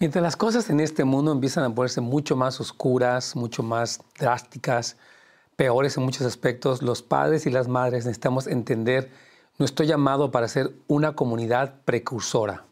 Mientras 0.00 0.22
las 0.22 0.36
cosas 0.36 0.70
en 0.70 0.78
este 0.78 1.02
mundo 1.02 1.32
empiezan 1.32 1.64
a 1.64 1.74
ponerse 1.74 2.00
mucho 2.00 2.36
más 2.36 2.60
oscuras, 2.60 3.34
mucho 3.34 3.64
más 3.64 4.00
drásticas, 4.16 4.96
peores 5.56 5.96
en 5.96 6.04
muchos 6.04 6.24
aspectos, 6.24 6.82
los 6.82 7.02
padres 7.02 7.46
y 7.46 7.50
las 7.50 7.66
madres 7.66 8.06
necesitamos 8.06 8.46
entender 8.46 9.10
nuestro 9.58 9.84
llamado 9.84 10.30
para 10.30 10.46
ser 10.46 10.70
una 10.86 11.16
comunidad 11.16 11.80
precursora. 11.84 12.64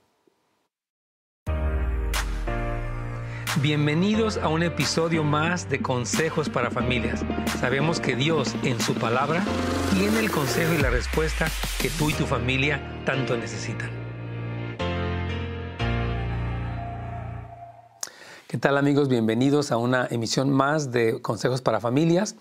Bienvenidos 3.60 4.36
a 4.36 4.46
un 4.46 4.62
episodio 4.62 5.24
más 5.24 5.68
de 5.68 5.82
Consejos 5.82 6.48
para 6.48 6.70
Familias. 6.70 7.24
Sabemos 7.58 7.98
que 7.98 8.14
Dios 8.14 8.54
en 8.62 8.78
su 8.78 8.94
palabra 8.94 9.42
tiene 9.90 10.20
el 10.20 10.30
consejo 10.30 10.74
y 10.74 10.78
la 10.78 10.90
respuesta 10.90 11.48
que 11.80 11.90
tú 11.90 12.08
y 12.08 12.12
tu 12.12 12.24
familia 12.24 13.02
tanto 13.04 13.36
necesitan. 13.36 14.05
¿Qué 18.56 18.60
tal 18.60 18.78
amigos? 18.78 19.08
Bienvenidos 19.08 19.70
a 19.70 19.76
una 19.76 20.08
emisión 20.10 20.48
más 20.48 20.90
de 20.90 21.20
Consejos 21.20 21.60
para 21.60 21.78
Familias. 21.78 22.36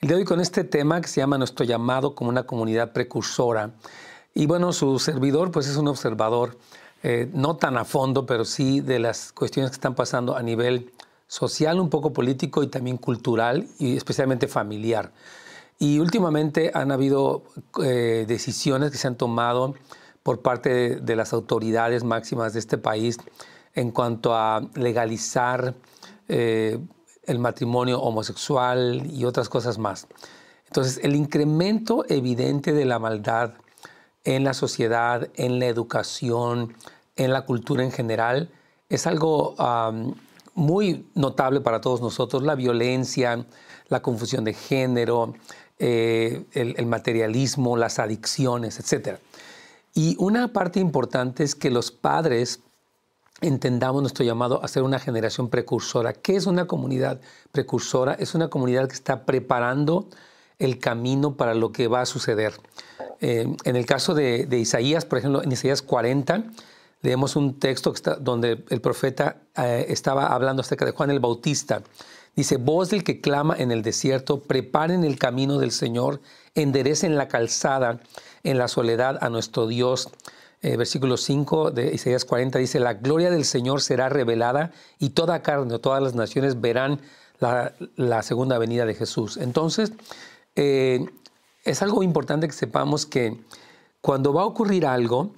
El 0.00 0.08
de 0.08 0.14
hoy 0.14 0.24
con 0.24 0.40
este 0.40 0.64
tema 0.64 0.98
que 1.02 1.08
se 1.08 1.20
llama 1.20 1.36
Nuestro 1.36 1.66
llamado 1.66 2.14
como 2.14 2.30
una 2.30 2.44
comunidad 2.44 2.94
precursora. 2.94 3.72
Y 4.32 4.46
bueno, 4.46 4.72
su 4.72 4.98
servidor 4.98 5.50
pues 5.50 5.68
es 5.68 5.76
un 5.76 5.88
observador, 5.88 6.56
eh, 7.02 7.28
no 7.34 7.56
tan 7.56 7.76
a 7.76 7.84
fondo, 7.84 8.24
pero 8.24 8.46
sí 8.46 8.80
de 8.80 8.98
las 8.98 9.30
cuestiones 9.32 9.70
que 9.70 9.74
están 9.74 9.94
pasando 9.94 10.38
a 10.38 10.42
nivel 10.42 10.90
social, 11.26 11.80
un 11.80 11.90
poco 11.90 12.14
político 12.14 12.62
y 12.62 12.68
también 12.68 12.96
cultural 12.96 13.66
y 13.78 13.94
especialmente 13.94 14.48
familiar. 14.48 15.12
Y 15.78 15.98
últimamente 15.98 16.70
han 16.72 16.92
habido 16.92 17.42
eh, 17.84 18.24
decisiones 18.26 18.90
que 18.90 18.96
se 18.96 19.06
han 19.06 19.16
tomado 19.16 19.74
por 20.22 20.40
parte 20.40 20.96
de 20.96 21.14
las 21.14 21.34
autoridades 21.34 22.04
máximas 22.04 22.54
de 22.54 22.58
este 22.58 22.78
país 22.78 23.18
en 23.78 23.92
cuanto 23.92 24.34
a 24.34 24.60
legalizar 24.74 25.74
eh, 26.26 26.78
el 27.24 27.38
matrimonio 27.38 28.00
homosexual 28.00 29.06
y 29.06 29.24
otras 29.24 29.48
cosas 29.48 29.78
más. 29.78 30.08
Entonces, 30.66 31.00
el 31.04 31.14
incremento 31.14 32.04
evidente 32.08 32.72
de 32.72 32.84
la 32.84 32.98
maldad 32.98 33.54
en 34.24 34.42
la 34.44 34.52
sociedad, 34.52 35.28
en 35.34 35.58
la 35.60 35.66
educación, 35.66 36.74
en 37.16 37.32
la 37.32 37.42
cultura 37.42 37.84
en 37.84 37.92
general, 37.92 38.50
es 38.88 39.06
algo 39.06 39.54
muy 40.54 41.06
notable 41.14 41.60
para 41.60 41.80
todos 41.80 42.00
nosotros. 42.00 42.42
La 42.42 42.56
violencia, 42.56 43.46
la 43.88 44.02
confusión 44.02 44.44
de 44.44 44.54
género, 44.54 45.34
eh, 45.78 46.44
el, 46.52 46.86
materialismo, 46.86 47.76
las 47.76 48.00
adicciones, 48.00 48.80
etc. 48.80 49.18
Y 49.94 50.16
una 50.18 50.52
parte 50.52 50.80
importante 50.80 51.44
es 51.44 51.54
que 51.54 51.70
los 51.70 51.92
padres 51.92 52.60
entendamos 53.40 54.02
nuestro 54.02 54.24
llamado 54.24 54.62
a 54.64 54.68
ser 54.68 54.82
una 54.82 54.98
generación 54.98 55.48
precursora. 55.48 56.12
¿Qué 56.12 56.36
es 56.36 56.46
una 56.46 56.66
comunidad 56.66 57.20
precursora? 57.52 58.14
Es 58.14 58.34
una 58.34 58.48
comunidad 58.48 58.88
que 58.88 58.94
está 58.94 59.24
preparando 59.24 60.08
el 60.58 60.78
camino 60.78 61.36
para 61.36 61.54
lo 61.54 61.72
que 61.72 61.88
va 61.88 62.00
a 62.00 62.06
suceder. 62.06 62.54
Eh, 63.20 63.46
en 63.64 63.76
el 63.76 63.86
caso 63.86 64.14
de, 64.14 64.46
Isaías, 64.50 65.04
por 65.04 65.18
ejemplo, 65.18 65.42
en 65.42 65.52
Isaías 65.52 65.82
40, 65.82 66.44
leemos 67.02 67.36
un 67.36 67.58
texto 67.58 67.94
donde 68.20 68.64
el 68.68 68.80
profeta 68.80 69.36
eh, 69.56 69.86
estaba 69.88 70.26
hablando 70.26 70.62
acerca 70.62 70.84
de 70.84 70.92
Juan 70.92 71.10
el 71.10 71.20
Bautista. 71.20 71.82
Dice, 72.34 72.56
voz 72.56 72.90
del 72.90 73.02
que 73.02 73.20
clama 73.20 73.56
en 73.58 73.72
el 73.72 73.82
desierto, 73.82 74.40
preparen 74.40 75.02
el 75.02 75.18
camino 75.18 75.58
del 75.58 75.72
Señor, 75.72 76.20
enderecen 76.54 77.16
la 77.16 77.26
calzada 77.26 78.00
en 78.44 78.58
la 78.58 78.68
soledad 78.68 79.18
a 79.20 79.28
nuestro 79.28 79.66
Dios. 79.66 80.08
Eh, 80.60 80.76
versículo 80.76 81.16
5 81.16 81.70
de 81.70 81.94
Isaías 81.94 82.24
40 82.24 82.58
dice, 82.58 82.80
la 82.80 82.94
gloria 82.94 83.30
del 83.30 83.44
Señor 83.44 83.80
será 83.80 84.08
revelada 84.08 84.72
y 84.98 85.10
toda 85.10 85.40
carne, 85.40 85.78
todas 85.78 86.02
las 86.02 86.14
naciones 86.14 86.60
verán 86.60 87.00
la, 87.38 88.22
segunda 88.22 88.58
venida 88.58 88.84
de 88.84 88.94
Jesús. 88.94 89.36
Entonces, 89.36 89.92
eh, 90.56 91.06
es 91.64 91.82
algo 91.82 92.02
importante 92.02 92.48
que 92.48 92.52
sepamos 92.52 93.06
que 93.06 93.38
cuando 94.00 94.32
va 94.32 94.42
a 94.42 94.46
ocurrir 94.46 94.86
algo, 94.86 95.30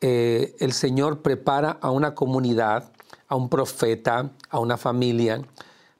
eh, 0.00 0.54
el 0.60 0.72
Señor 0.72 1.20
prepara 1.20 1.78
a 1.80 1.90
una 1.90 2.14
comunidad, 2.14 2.92
a 3.26 3.34
un 3.34 3.48
profeta, 3.48 4.30
a 4.48 4.60
una 4.60 4.76
familia, 4.76 5.42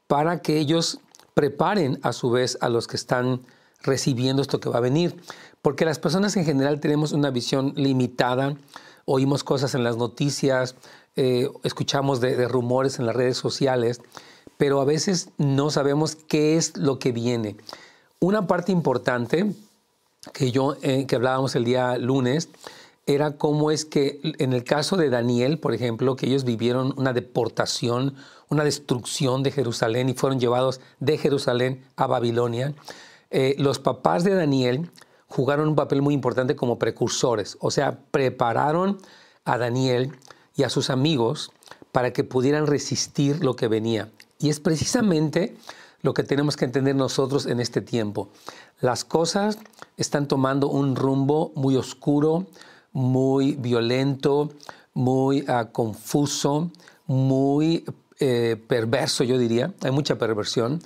para 0.07 0.43
que 0.43 0.59
ellos 0.59 1.01
preparen 1.35 1.99
a 2.03 2.13
su 2.13 2.31
vez 2.31 2.57
a 2.61 2.69
los 2.69 2.87
que 2.87 2.97
están 2.97 3.41
recibiendo 3.83 4.43
esto 4.43 4.61
que 4.61 4.69
va 4.69 4.79
a 4.79 4.83
venir. 4.83 5.21
Porque 5.63 5.85
las 5.85 5.99
personas 5.99 6.37
en 6.37 6.45
general 6.45 6.81
tenemos 6.81 7.13
una 7.13 7.31
visión 7.31 7.75
limitada, 7.77 8.57
oímos 9.05 9.45
cosas 9.45 9.75
en 9.75 9.85
las 9.85 9.97
noticias, 9.97 10.75
eh, 11.17 11.51
escuchamos 11.65 12.21
de, 12.21 12.49
rumores 12.49 12.99
en 12.99 13.07
las 13.07 13.15
redes 13.15 13.37
sociales, 13.37 14.01
pero 14.57 14.81
a 14.81 14.85
veces 14.85 15.31
no 15.37 15.71
sabemos 15.71 16.17
qué 16.17 16.57
es 16.57 16.77
lo 16.77 16.99
que 16.99 17.13
viene. 17.13 17.57
Una 18.21 18.47
parte 18.47 18.73
importante 18.73 19.53
que 20.33 20.51
yo, 20.51 20.77
eh, 20.83 21.07
que 21.07 21.17
hablábamos 21.17 21.57
el 21.57 21.65
día 21.65 21.99
lunes, 21.99 22.49
era 23.07 23.37
cómo 23.37 23.71
es 23.71 23.85
que 23.85 24.21
en 24.39 24.53
el 24.53 24.65
caso 24.65 24.97
de 24.97 25.11
Daniel, 25.11 25.59
por 25.59 25.75
ejemplo, 25.75 26.17
que 26.17 26.27
ellos 26.27 26.45
vivieron 26.45 26.95
una 26.97 27.13
deportación, 27.13 28.15
una 28.49 28.65
destrucción 28.65 29.43
de 29.43 29.51
Jerusalén 29.51 30.09
y 30.09 30.15
fueron 30.15 30.39
llevados 30.39 30.81
de 31.01 31.19
Jerusalén 31.19 31.83
a 31.97 32.07
Babilonia, 32.07 32.75
eh, 33.31 33.55
los 33.59 33.79
papás 33.79 34.25
de 34.25 34.35
Daniel 34.35 34.91
jugaron 35.31 35.69
un 35.69 35.77
papel 35.77 36.03
muy 36.03 36.13
importante 36.13 36.57
como 36.57 36.79
precursores, 36.79 37.57
o 37.61 37.71
sea, 37.71 38.01
prepararon 38.11 38.99
a 39.45 39.57
Daniel 39.59 40.13
y 40.57 40.65
a 40.65 40.69
sus 40.69 40.91
amigos 40.91 41.53
para 41.93 42.13
que 42.13 42.25
pudieran 42.25 42.67
resistir 42.67 43.43
lo 43.43 43.55
que 43.55 43.69
venía. 43.69 44.11
Y 44.41 44.51
es 44.51 44.59
precisamente 44.59 45.57
lo 46.03 46.15
que 46.15 46.25
tenemos 46.25 46.57
que 46.57 46.65
entender 46.65 46.97
nosotros 46.97 47.47
en 47.47 47.61
este 47.61 47.81
tiempo. 47.81 48.29
Las 48.81 49.05
cosas 49.05 49.59
están 49.97 50.27
tomando 50.27 50.69
un 50.69 50.97
rumbo 50.97 51.53
muy 51.55 51.77
oscuro, 51.77 52.47
muy 52.93 53.53
violento, 53.53 54.51
muy 54.95 55.45
ah, 55.47 55.69
confuso, 55.71 56.71
muy 57.07 57.85
eh, 58.19 58.57
perverso, 58.67 59.23
yo 59.23 59.39
diría. 59.39 59.73
Hay 59.83 59.93
mucha 59.93 60.19
perversión. 60.19 60.83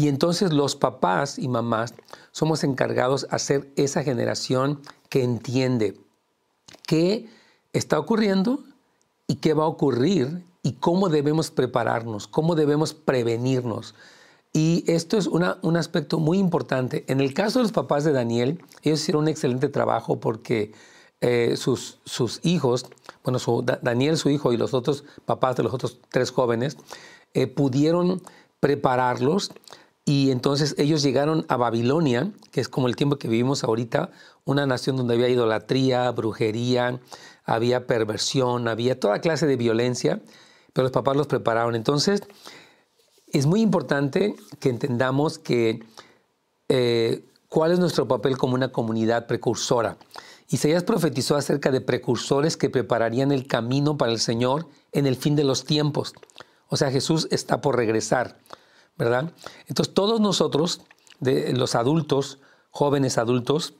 Y 0.00 0.08
entonces 0.08 0.54
los 0.54 0.76
papás 0.76 1.38
y 1.38 1.46
mamás 1.46 1.92
somos 2.32 2.64
encargados 2.64 3.26
a 3.28 3.38
ser 3.38 3.70
esa 3.76 4.02
generación 4.02 4.80
que 5.10 5.22
entiende 5.22 6.00
qué 6.86 7.28
está 7.74 7.98
ocurriendo 7.98 8.64
y 9.26 9.34
qué 9.34 9.52
va 9.52 9.64
a 9.64 9.66
ocurrir 9.66 10.42
y 10.62 10.72
cómo 10.72 11.10
debemos 11.10 11.50
prepararnos, 11.50 12.28
cómo 12.28 12.54
debemos 12.54 12.94
prevenirnos. 12.94 13.94
Y 14.54 14.90
esto 14.90 15.18
es 15.18 15.26
un 15.26 15.76
aspecto 15.76 16.18
muy 16.18 16.38
importante. 16.38 17.04
En 17.06 17.20
el 17.20 17.34
caso 17.34 17.58
de 17.58 17.64
los 17.64 17.72
papás 17.72 18.02
de 18.02 18.12
Daniel, 18.12 18.64
ellos 18.82 19.02
hicieron 19.02 19.24
un 19.24 19.28
excelente 19.28 19.68
trabajo 19.68 20.18
porque 20.18 20.72
eh, 21.20 21.58
sus, 21.58 21.98
sus, 22.06 22.40
hijos, 22.42 22.86
bueno, 23.22 23.38
Daniel, 23.82 24.16
su 24.16 24.30
hijo 24.30 24.54
y 24.54 24.56
los 24.56 24.72
otros 24.72 25.04
papás 25.26 25.56
de 25.56 25.62
los 25.62 25.74
otros 25.74 26.00
tres 26.08 26.30
jóvenes, 26.30 26.78
eh, 27.34 27.46
pudieron 27.46 28.22
prepararlos 28.60 29.52
y 30.10 30.32
entonces 30.32 30.74
ellos 30.76 31.04
llegaron 31.04 31.46
a 31.46 31.56
Babilonia, 31.56 32.32
que 32.50 32.60
es 32.60 32.68
como 32.68 32.88
el 32.88 32.96
tiempo 32.96 33.16
que 33.16 33.28
vivimos 33.28 33.62
ahorita, 33.62 34.10
una 34.44 34.66
nación 34.66 34.96
donde 34.96 35.14
había 35.14 35.28
idolatría, 35.28 36.10
brujería, 36.10 36.98
había 37.44 37.86
perversión, 37.86 38.66
había 38.66 38.98
toda 38.98 39.20
clase 39.20 39.46
de 39.46 39.54
violencia, 39.54 40.20
pero 40.72 40.82
los 40.82 40.90
papás 40.90 41.16
los 41.16 41.28
prepararon. 41.28 41.76
Entonces, 41.76 42.22
es 43.32 43.46
muy 43.46 43.60
importante 43.60 44.34
que 44.58 44.70
entendamos 44.70 45.38
que 45.38 45.78
eh, 46.68 47.24
cuál 47.48 47.70
es 47.70 47.78
nuestro 47.78 48.08
papel 48.08 48.36
como 48.36 48.54
una 48.54 48.72
comunidad 48.72 49.28
precursora. 49.28 49.96
Isaías 50.48 50.82
profetizó 50.82 51.36
acerca 51.36 51.70
de 51.70 51.82
precursores 51.82 52.56
que 52.56 52.68
prepararían 52.68 53.30
el 53.30 53.46
camino 53.46 53.96
para 53.96 54.10
el 54.10 54.18
Señor 54.18 54.66
en 54.90 55.06
el 55.06 55.14
fin 55.14 55.36
de 55.36 55.44
los 55.44 55.64
tiempos. 55.64 56.14
O 56.66 56.76
sea, 56.76 56.90
Jesús 56.90 57.28
está 57.30 57.60
por 57.60 57.76
regresar. 57.76 58.38
¿Verdad? 58.96 59.32
Entonces 59.66 59.94
todos 59.94 60.20
nosotros, 60.20 60.82
los 61.20 61.74
adultos, 61.74 62.38
jóvenes 62.70 63.18
adultos, 63.18 63.74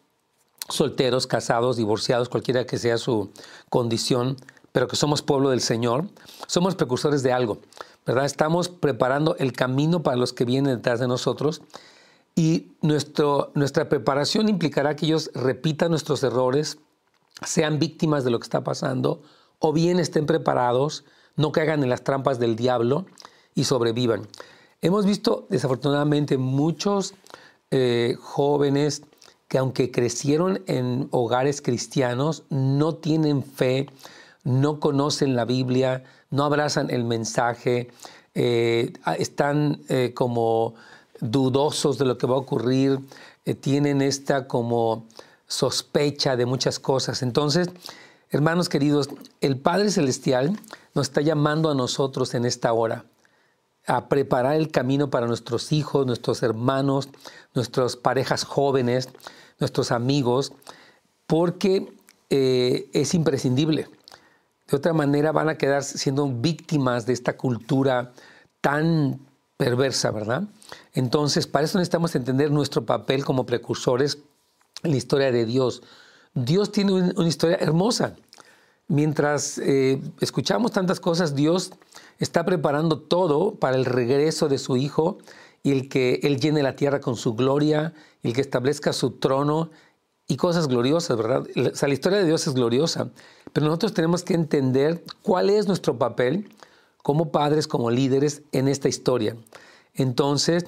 solteros, 0.68 1.26
casados, 1.26 1.76
divorciados, 1.76 2.28
cualquiera 2.28 2.66
que 2.66 2.78
sea 2.78 2.98
su 2.98 3.30
condición, 3.68 4.36
pero 4.72 4.88
que 4.88 4.96
somos 4.96 5.22
pueblo 5.22 5.50
del 5.50 5.60
Señor, 5.60 6.06
somos 6.46 6.74
precursores 6.76 7.22
de 7.22 7.32
algo, 7.32 7.58
¿verdad? 8.06 8.24
Estamos 8.24 8.68
preparando 8.68 9.36
el 9.38 9.52
camino 9.52 10.02
para 10.02 10.16
los 10.16 10.32
que 10.32 10.44
vienen 10.44 10.76
detrás 10.76 11.00
de 11.00 11.08
nosotros 11.08 11.62
y 12.36 12.68
nuestra 12.80 13.88
preparación 13.88 14.48
implicará 14.48 14.94
que 14.96 15.06
ellos 15.06 15.30
repitan 15.34 15.90
nuestros 15.90 16.22
errores, 16.22 16.78
sean 17.44 17.78
víctimas 17.78 18.22
de 18.24 18.30
lo 18.30 18.38
que 18.38 18.44
está 18.44 18.62
pasando 18.62 19.22
o 19.58 19.72
bien 19.72 19.98
estén 19.98 20.26
preparados, 20.26 21.04
no 21.36 21.52
caigan 21.52 21.82
en 21.82 21.90
las 21.90 22.04
trampas 22.04 22.38
del 22.38 22.54
diablo 22.54 23.06
y 23.54 23.64
sobrevivan. 23.64 24.28
Hemos 24.82 25.05
visto 25.05 25.47
desafortunadamente 25.50 26.38
muchos 26.38 27.12
eh, 27.71 28.17
jóvenes 28.19 29.03
que 29.47 29.59
aunque 29.59 29.91
crecieron 29.91 30.62
en 30.67 31.09
hogares 31.11 31.61
cristianos, 31.61 32.44
no 32.49 32.94
tienen 32.94 33.43
fe, 33.43 33.91
no 34.43 34.81
conocen 34.81 35.37
la 35.37 35.44
Biblia, 35.44 36.05
no 36.31 36.44
abrazan 36.44 36.88
el 36.88 37.05
mensaje, 37.05 37.91
eh, 38.35 38.94
están 39.19 39.82
eh, 39.91 40.12
como 40.15 40.75
dudosos 41.21 41.99
de 41.99 42.06
lo 42.06 42.17
que 42.17 42.27
va 42.27 42.37
a 42.37 42.38
ocurrir, 42.38 43.00
tienen 43.61 44.00
esta 44.00 44.47
como 44.47 45.05
sospecha 45.47 46.37
de 46.37 46.47
muchas 46.47 46.79
cosas. 46.79 47.23
Entonces, 47.23 47.69
hermanos 48.31 48.71
queridos, 48.71 49.11
el 49.43 49.59
Padre 49.59 49.91
Celestial 49.91 50.59
nos 50.94 51.09
está 51.09 51.21
llamando 51.21 51.71
a 51.71 51.75
nosotros 51.75 52.32
en 52.32 52.47
esta 52.47 52.73
hora 52.73 53.05
a 53.87 54.09
preparar 54.09 54.56
el 54.56 54.71
camino 54.71 55.11
para 55.11 55.27
nuestros 55.27 55.73
hijos, 55.73 56.06
nuestros 56.06 56.43
hermanos, 56.43 57.09
nuestras 57.55 57.97
parejas 57.97 58.44
jóvenes, 58.44 59.09
nuestros 59.59 59.91
amigos, 59.93 60.53
porque 61.27 61.93
es 62.29 63.15
imprescindible. 63.15 63.88
De 64.69 64.77
otra 64.77 64.93
manera 64.93 65.32
van 65.32 65.49
a 65.49 65.59
quedar 65.59 65.82
siendo 65.82 66.29
víctimas 66.29 67.05
de 67.05 67.12
esta 67.12 67.37
cultura 67.37 68.12
tan 68.61 69.21
perversa, 69.56 70.11
¿verdad? 70.12 70.44
Entonces, 70.94 71.47
para 71.47 71.65
eso 71.65 71.79
necesitamos 71.79 72.15
entender 72.15 72.50
nuestro 72.50 72.87
papel 72.87 73.25
como 73.25 73.47
precursores 73.47 74.19
en 74.82 74.93
la 74.93 74.97
historia 74.97 75.32
de 75.32 75.44
Dios. 75.44 75.82
Dios 76.35 76.71
tiene 76.71 76.93
una 76.93 77.29
historia 77.29 77.56
hermosa. 77.56 78.15
Mientras 78.90 79.58
eh, 79.58 80.02
escuchamos 80.20 80.72
tantas 80.72 80.98
cosas, 80.98 81.37
Dios 81.37 81.70
está 82.19 82.44
preparando 82.44 82.98
todo 82.98 83.54
para 83.54 83.76
el 83.76 83.84
regreso 83.84 84.48
de 84.48 84.58
su 84.58 84.76
Hijo 84.76 85.19
y 85.62 85.70
el 85.70 85.88
que 85.88 86.19
Él 86.25 86.40
llene 86.40 86.60
la 86.64 86.75
tierra 86.75 87.00
con 87.00 87.14
su 87.14 87.37
gloria, 87.37 87.94
el 88.25 88.32
que 88.32 88.40
establezca 88.40 88.92
su 88.92 89.12
trono 89.12 89.70
y 90.26 90.37
cosas 90.37 90.66
gloriosas, 90.66 91.16
¿verdad? 91.16 91.46
O 91.54 91.76
sea, 91.76 91.87
la 91.87 91.94
historia 91.94 92.19
de 92.19 92.25
Dios 92.25 92.44
es 92.48 92.54
gloriosa, 92.54 93.10
pero 93.52 93.66
nosotros 93.66 93.94
tenemos 93.94 94.25
que 94.25 94.34
entender 94.34 95.04
cuál 95.22 95.50
es 95.50 95.69
nuestro 95.69 95.96
papel 95.96 96.48
como 97.04 97.31
padres, 97.31 97.69
como 97.69 97.93
líderes 97.93 98.43
en 98.50 98.66
esta 98.66 98.88
historia. 98.88 99.36
Entonces, 99.94 100.64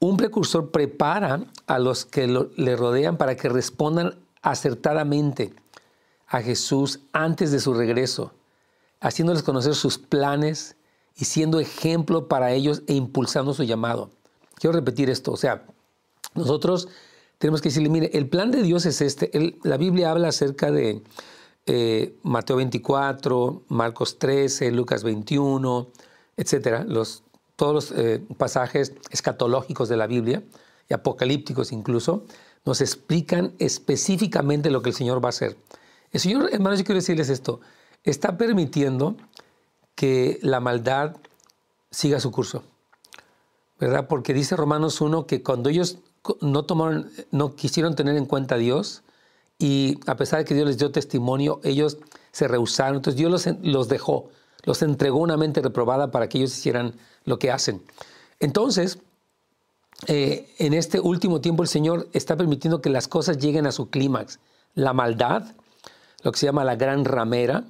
un 0.00 0.16
precursor 0.16 0.72
prepara 0.72 1.44
a 1.68 1.78
los 1.78 2.06
que 2.06 2.26
le 2.26 2.74
rodean 2.74 3.16
para 3.18 3.36
que 3.36 3.48
respondan 3.48 4.16
acertadamente 4.42 5.52
a 6.32 6.40
Jesús 6.40 7.00
antes 7.12 7.52
de 7.52 7.60
su 7.60 7.74
regreso, 7.74 8.32
haciéndoles 9.00 9.42
conocer 9.42 9.74
sus 9.74 9.98
planes 9.98 10.76
y 11.14 11.26
siendo 11.26 11.60
ejemplo 11.60 12.26
para 12.26 12.52
ellos 12.52 12.82
e 12.86 12.94
impulsando 12.94 13.52
su 13.52 13.64
llamado. 13.64 14.10
Quiero 14.54 14.74
repetir 14.74 15.10
esto, 15.10 15.30
o 15.32 15.36
sea, 15.36 15.66
nosotros 16.34 16.88
tenemos 17.36 17.60
que 17.60 17.68
decirle, 17.68 17.90
mire, 17.90 18.10
el 18.14 18.30
plan 18.30 18.50
de 18.50 18.62
Dios 18.62 18.86
es 18.86 19.02
este. 19.02 19.58
la 19.62 19.76
Biblia 19.76 20.10
habla 20.10 20.28
acerca 20.28 20.70
de 20.70 21.02
eh, 21.66 22.16
Mateo 22.22 22.56
24, 22.56 23.64
Marcos 23.68 24.18
13, 24.18 24.70
Lucas 24.72 25.04
21, 25.04 25.90
etcétera, 26.38 26.84
los, 26.84 27.24
todos 27.56 27.74
los 27.74 27.92
eh, 27.98 28.22
pasajes 28.38 28.94
escatológicos 29.10 29.90
de 29.90 29.98
la 29.98 30.06
Biblia 30.06 30.42
y 30.88 30.94
apocalípticos 30.94 31.72
incluso, 31.72 32.24
nos 32.64 32.80
explican 32.80 33.52
específicamente 33.58 34.70
lo 34.70 34.80
que 34.80 34.88
el 34.88 34.94
Señor 34.94 35.22
va 35.22 35.28
a 35.28 35.30
hacer. 35.30 35.58
El 36.12 36.20
Señor, 36.20 36.50
hermanos, 36.52 36.78
yo 36.78 36.84
quiero 36.84 37.00
decirles 37.00 37.30
esto, 37.30 37.60
está 38.04 38.36
permitiendo 38.36 39.16
que 39.94 40.38
la 40.42 40.60
maldad 40.60 41.16
siga 41.90 42.20
su 42.20 42.30
curso, 42.30 42.62
¿verdad? 43.80 44.08
Porque 44.08 44.34
dice 44.34 44.54
Romanos 44.54 45.00
1 45.00 45.26
que 45.26 45.42
cuando 45.42 45.70
ellos 45.70 45.98
no 46.40 46.64
tomaron, 46.64 47.10
no 47.30 47.56
quisieron 47.56 47.96
tener 47.96 48.16
en 48.16 48.26
cuenta 48.26 48.56
a 48.56 48.58
Dios 48.58 49.02
y 49.58 49.98
a 50.06 50.16
pesar 50.16 50.40
de 50.40 50.44
que 50.44 50.54
Dios 50.54 50.66
les 50.66 50.78
dio 50.78 50.92
testimonio, 50.92 51.60
ellos 51.64 51.98
se 52.30 52.46
rehusaron. 52.46 52.96
Entonces 52.96 53.16
Dios 53.18 53.30
los, 53.30 53.46
los 53.62 53.88
dejó, 53.88 54.28
los 54.64 54.82
entregó 54.82 55.18
una 55.18 55.38
mente 55.38 55.62
reprobada 55.62 56.10
para 56.10 56.28
que 56.28 56.38
ellos 56.38 56.56
hicieran 56.56 56.94
lo 57.24 57.38
que 57.38 57.50
hacen. 57.50 57.82
Entonces, 58.38 58.98
eh, 60.08 60.52
en 60.58 60.74
este 60.74 61.00
último 61.00 61.40
tiempo 61.40 61.62
el 61.62 61.68
Señor 61.68 62.08
está 62.12 62.36
permitiendo 62.36 62.82
que 62.82 62.90
las 62.90 63.08
cosas 63.08 63.38
lleguen 63.38 63.66
a 63.66 63.72
su 63.72 63.88
clímax. 63.88 64.40
La 64.74 64.92
maldad, 64.92 65.54
lo 66.22 66.32
que 66.32 66.38
se 66.38 66.46
llama 66.46 66.64
la 66.64 66.76
gran 66.76 67.04
ramera, 67.04 67.64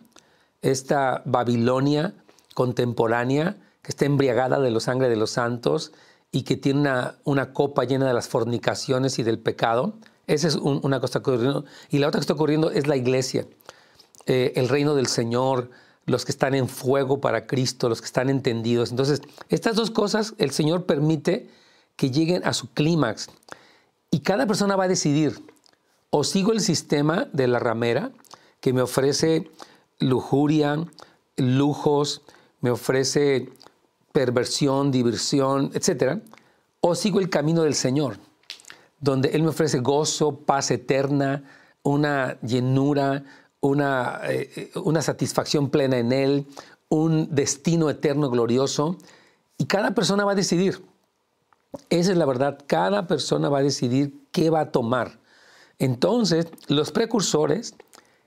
esta 0.60 1.22
Babilonia 1.24 2.14
contemporánea 2.54 3.56
que 3.82 3.90
está 3.90 4.04
embriagada 4.04 4.60
de 4.60 4.70
la 4.70 4.80
sangre 4.80 5.08
de 5.08 5.16
los 5.16 5.30
santos, 5.30 5.92
y 6.32 6.42
que 6.42 6.56
tiene 6.56 6.90
una, 7.24 7.52
copa 7.52 7.84
llena 7.84 8.06
de 8.06 8.14
las 8.14 8.26
fornicaciones 8.26 9.18
y 9.18 9.22
del 9.22 9.38
pecado. 9.38 9.94
Esa 10.26 10.48
es 10.48 10.56
una 10.56 10.98
cosa 10.98 11.00
que 11.00 11.06
está 11.06 11.18
ocurriendo. 11.18 11.64
Y 11.90 11.98
la 11.98 12.08
otra 12.08 12.18
que 12.18 12.22
está 12.22 12.32
ocurriendo 12.32 12.70
es 12.70 12.86
la 12.86 12.96
iglesia, 12.96 13.46
eh, 14.24 14.54
el 14.56 14.70
reino 14.70 14.94
del 14.94 15.08
Señor, 15.08 15.70
los 16.06 16.24
que 16.24 16.32
están 16.32 16.54
en 16.54 16.68
fuego 16.68 17.20
para 17.20 17.46
Cristo, 17.46 17.90
los 17.90 18.00
que 18.00 18.06
están 18.06 18.30
entendidos. 18.30 18.90
Entonces, 18.90 19.20
estas 19.50 19.76
dos 19.76 19.90
cosas 19.90 20.34
el 20.38 20.52
Señor 20.52 20.86
permite 20.86 21.50
que 21.96 22.10
lleguen 22.10 22.42
a 22.46 22.54
su 22.54 22.72
clímax. 22.72 23.28
Y 24.10 24.20
cada 24.20 24.46
persona 24.46 24.74
va 24.74 24.84
a 24.84 24.88
decidir, 24.88 25.44
o 26.08 26.24
sigo 26.24 26.52
el 26.52 26.60
sistema 26.60 27.28
de 27.32 27.46
la 27.46 27.58
ramera, 27.58 28.10
que 28.62 28.72
me 28.72 28.80
ofrece 28.80 29.50
lujuria, 29.98 30.86
lujos, 31.36 32.22
me 32.60 32.70
ofrece 32.70 33.50
perversión, 34.12 34.92
diversión, 34.92 35.72
etc. 35.74 36.22
O 36.80 36.94
sigo 36.94 37.18
el 37.18 37.28
camino 37.28 37.64
del 37.64 37.74
Señor, 37.74 38.18
donde 39.00 39.30
Él 39.30 39.42
me 39.42 39.48
ofrece 39.48 39.80
gozo, 39.80 40.36
paz 40.36 40.70
eterna, 40.70 41.42
una 41.82 42.40
llenura, 42.40 43.24
una, 43.60 44.20
eh, 44.28 44.70
una 44.76 45.02
satisfacción 45.02 45.68
plena 45.68 45.98
en 45.98 46.12
Él, 46.12 46.46
un 46.88 47.34
destino 47.34 47.90
eterno 47.90 48.30
glorioso. 48.30 48.96
Y 49.58 49.66
cada 49.66 49.92
persona 49.92 50.24
va 50.24 50.32
a 50.32 50.36
decidir. 50.36 50.84
Esa 51.90 52.12
es 52.12 52.16
la 52.16 52.26
verdad. 52.26 52.60
Cada 52.68 53.08
persona 53.08 53.48
va 53.48 53.58
a 53.58 53.62
decidir 53.62 54.14
qué 54.30 54.50
va 54.50 54.60
a 54.60 54.70
tomar. 54.70 55.18
Entonces, 55.80 56.46
los 56.68 56.92
precursores 56.92 57.74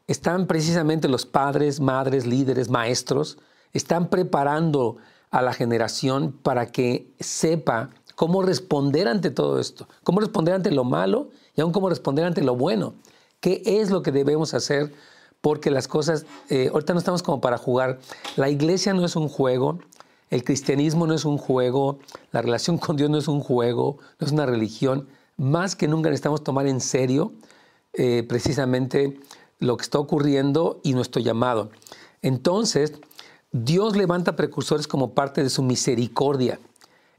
están 0.08 0.48
precisamente 0.48 1.08
los 1.08 1.26
padres, 1.26 1.80
madres, 1.80 2.26
líderes, 2.26 2.70
maestros, 2.70 3.38
están 3.74 4.10
preparando 4.10 4.98
a 5.32 5.42
la 5.42 5.54
generación 5.54 6.32
para 6.32 6.72
que 6.72 7.12
sepa 7.20 7.90
cómo 8.16 8.42
responder 8.42 9.08
ante 9.08 9.32
todo 9.32 9.60
esto, 9.60 9.88
cómo 10.04 10.20
responder 10.20 10.54
ante 10.54 10.72
lo 10.72 10.84
malo 10.84 11.30
y 11.56 11.62
aún 11.62 11.72
cómo 11.72 11.90
responder 11.90 12.26
ante 12.26 12.42
lo 12.42 12.56
bueno. 12.56 12.94
¿Qué 13.40 13.62
es 13.66 13.90
lo 13.92 14.02
que 14.02 14.12
debemos 14.12 14.54
hacer? 14.54 14.94
Porque 15.42 15.70
las 15.70 15.88
cosas, 15.88 16.26
eh, 16.50 16.70
ahorita 16.72 16.94
no 16.94 17.00
estamos 17.00 17.22
como 17.22 17.42
para 17.42 17.58
jugar. 17.58 18.00
La 18.36 18.50
iglesia 18.50 18.94
no 18.94 19.06
es 19.06 19.16
un 19.16 19.28
juego, 19.28 19.80
el 20.30 20.44
cristianismo 20.44 21.06
no 21.06 21.14
es 21.14 21.26
un 21.26 21.38
juego, 21.38 22.00
la 22.32 22.42
relación 22.42 22.78
con 22.78 22.96
Dios 22.96 23.10
no 23.10 23.18
es 23.18 23.28
un 23.28 23.42
juego, 23.42 23.98
no 24.20 24.26
es 24.26 24.34
una 24.34 24.46
religión. 24.46 25.08
Más 25.38 25.76
que 25.76 25.88
nunca 25.88 26.10
necesitamos 26.10 26.44
tomar 26.44 26.66
en 26.66 26.80
serio 26.80 27.34
eh, 27.94 28.26
precisamente 28.28 29.20
lo 29.60 29.78
que 29.78 29.84
está 29.84 30.00
ocurriendo 30.00 30.80
y 30.84 30.94
nuestro 30.94 31.22
llamado. 31.22 31.70
Entonces, 32.22 32.94
Dios 33.52 33.96
levanta 33.96 34.36
precursores 34.36 34.88
como 34.88 35.14
parte 35.14 35.44
de 35.44 35.50
su 35.50 35.64
misericordia. 35.64 36.60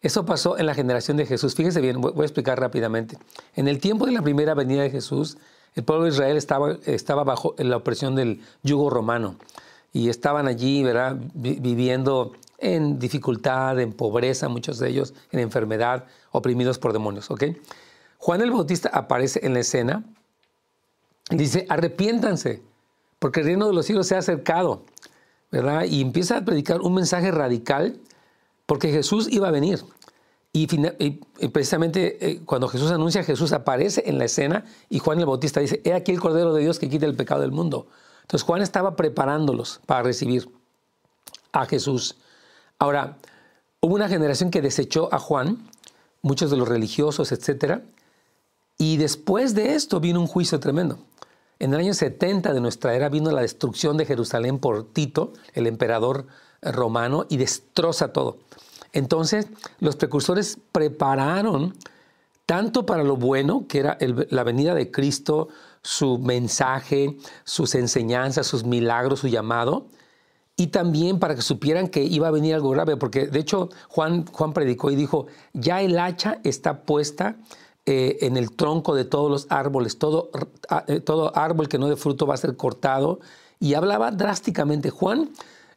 Eso 0.02 0.26
pasó 0.26 0.58
en 0.58 0.66
la 0.66 0.74
generación 0.74 1.16
de 1.16 1.26
Jesús. 1.26 1.54
Fíjese 1.54 1.80
bien, 1.80 2.00
voy 2.00 2.12
a 2.20 2.24
explicar 2.24 2.60
rápidamente. 2.60 3.18
En 3.54 3.68
el 3.68 3.80
tiempo 3.80 4.06
de 4.06 4.12
la 4.12 4.22
primera 4.22 4.54
venida 4.54 4.82
de 4.82 4.90
Jesús, 4.90 5.38
el 5.74 5.84
pueblo 5.84 6.04
de 6.04 6.10
Israel 6.10 6.36
estaba, 6.36 6.76
estaba 6.84 7.24
bajo 7.24 7.54
la 7.58 7.76
opresión 7.76 8.14
del 8.14 8.40
yugo 8.62 8.90
romano 8.90 9.36
y 9.92 10.08
estaban 10.08 10.46
allí, 10.46 10.82
¿verdad? 10.82 11.16
viviendo 11.34 12.32
en 12.58 12.98
dificultad, 12.98 13.80
en 13.80 13.92
pobreza, 13.92 14.48
muchos 14.48 14.78
de 14.78 14.88
ellos 14.90 15.14
en 15.30 15.40
enfermedad, 15.40 16.04
oprimidos 16.32 16.78
por 16.78 16.92
demonios. 16.92 17.30
¿ok? 17.30 17.44
Juan 18.18 18.40
el 18.40 18.50
Bautista 18.50 18.90
aparece 18.92 19.40
en 19.44 19.54
la 19.54 19.60
escena 19.60 20.04
dice, 21.30 21.66
arrepiéntanse, 21.68 22.62
porque 23.18 23.40
el 23.40 23.46
reino 23.46 23.66
de 23.66 23.74
los 23.74 23.86
cielos 23.86 24.06
se 24.06 24.14
ha 24.14 24.18
acercado. 24.18 24.84
Y 25.88 26.02
empieza 26.02 26.38
a 26.38 26.44
predicar 26.44 26.80
un 26.80 26.94
mensaje 26.94 27.30
radical 27.30 27.98
porque 28.66 28.90
Jesús 28.90 29.28
iba 29.30 29.48
a 29.48 29.50
venir. 29.50 29.84
Y, 30.52 30.66
precisamente 31.48 32.30
eh, 32.30 32.40
cuando 32.46 32.68
Jesús 32.68 32.90
anuncia, 32.90 33.22
Jesús 33.22 33.52
aparece 33.52 34.04
en 34.06 34.18
la 34.18 34.24
escena 34.24 34.64
y 34.88 35.00
Juan 35.00 35.20
el 35.20 35.26
Bautista 35.26 35.60
dice, 35.60 35.82
he 35.84 35.92
aquí 35.92 36.12
el 36.12 36.20
Cordero 36.20 36.54
de 36.54 36.62
Dios 36.62 36.78
que 36.78 36.88
quita 36.88 37.04
el 37.04 37.14
pecado 37.14 37.42
del 37.42 37.52
mundo. 37.52 37.88
Entonces 38.22 38.44
Juan 38.44 38.62
estaba 38.62 38.96
preparándolos 38.96 39.80
para 39.84 40.02
recibir 40.02 40.48
a 41.52 41.66
Jesús. 41.66 42.16
Ahora, 42.78 43.18
hubo 43.80 43.94
una 43.94 44.08
generación 44.08 44.50
que 44.50 44.62
desechó 44.62 45.12
a 45.12 45.18
Juan, 45.18 45.58
muchos 46.22 46.50
de 46.50 46.56
los 46.56 46.68
religiosos, 46.68 47.32
etc. 47.32 47.82
Y 48.78 48.96
después 48.98 49.54
de 49.54 49.74
esto 49.74 50.00
vino 50.00 50.20
un 50.20 50.26
juicio 50.26 50.60
tremendo. 50.60 50.98
En 51.58 51.72
el 51.72 51.80
año 51.80 51.94
70 51.94 52.52
de 52.52 52.60
nuestra 52.60 52.94
era 52.94 53.08
vino 53.08 53.30
la 53.30 53.40
destrucción 53.40 53.96
de 53.96 54.04
Jerusalén 54.04 54.58
por 54.58 54.84
Tito, 54.92 55.32
el 55.54 55.66
emperador 55.66 56.26
romano, 56.60 57.26
y 57.30 57.38
destroza 57.38 58.12
todo. 58.12 58.38
Entonces, 58.92 59.46
los 59.80 59.96
precursores 59.96 60.58
prepararon 60.72 61.74
tanto 62.44 62.86
para 62.86 63.02
lo 63.02 63.16
bueno, 63.16 63.66
que 63.68 63.80
era 63.80 63.98
la 64.00 64.44
venida 64.44 64.74
de 64.74 64.90
Cristo, 64.90 65.48
su 65.82 66.18
mensaje, 66.18 67.16
sus 67.44 67.74
enseñanzas, 67.74 68.46
sus 68.46 68.64
milagros, 68.64 69.20
su 69.20 69.28
llamado, 69.28 69.86
y 70.56 70.68
también 70.68 71.18
para 71.18 71.34
que 71.34 71.42
supieran 71.42 71.88
que 71.88 72.02
iba 72.02 72.28
a 72.28 72.30
venir 72.30 72.54
algo 72.54 72.70
grave, 72.70 72.96
porque 72.96 73.26
de 73.26 73.38
hecho 73.38 73.68
Juan, 73.88 74.24
Juan 74.26 74.52
predicó 74.52 74.90
y 74.90 74.96
dijo, 74.96 75.26
ya 75.52 75.82
el 75.82 75.98
hacha 75.98 76.38
está 76.44 76.82
puesta 76.82 77.36
eh, 77.86 78.18
en 78.22 78.36
el 78.36 78.50
tronco 78.50 78.96
de 78.96 79.04
todos 79.04 79.30
los 79.30 79.46
árboles, 79.48 79.98
todo, 79.98 80.30
eh, 80.88 80.98
todo 80.98 81.36
árbol 81.36 81.68
que 81.68 81.78
no 81.78 81.88
dé 81.88 81.94
fruto 81.94 82.26
va 82.26 82.34
a 82.34 82.36
ser 82.36 82.56
cortado, 82.56 83.20
y 83.60 83.74
hablaba 83.74 84.10
drásticamente. 84.10 84.90
Juan 84.90 85.30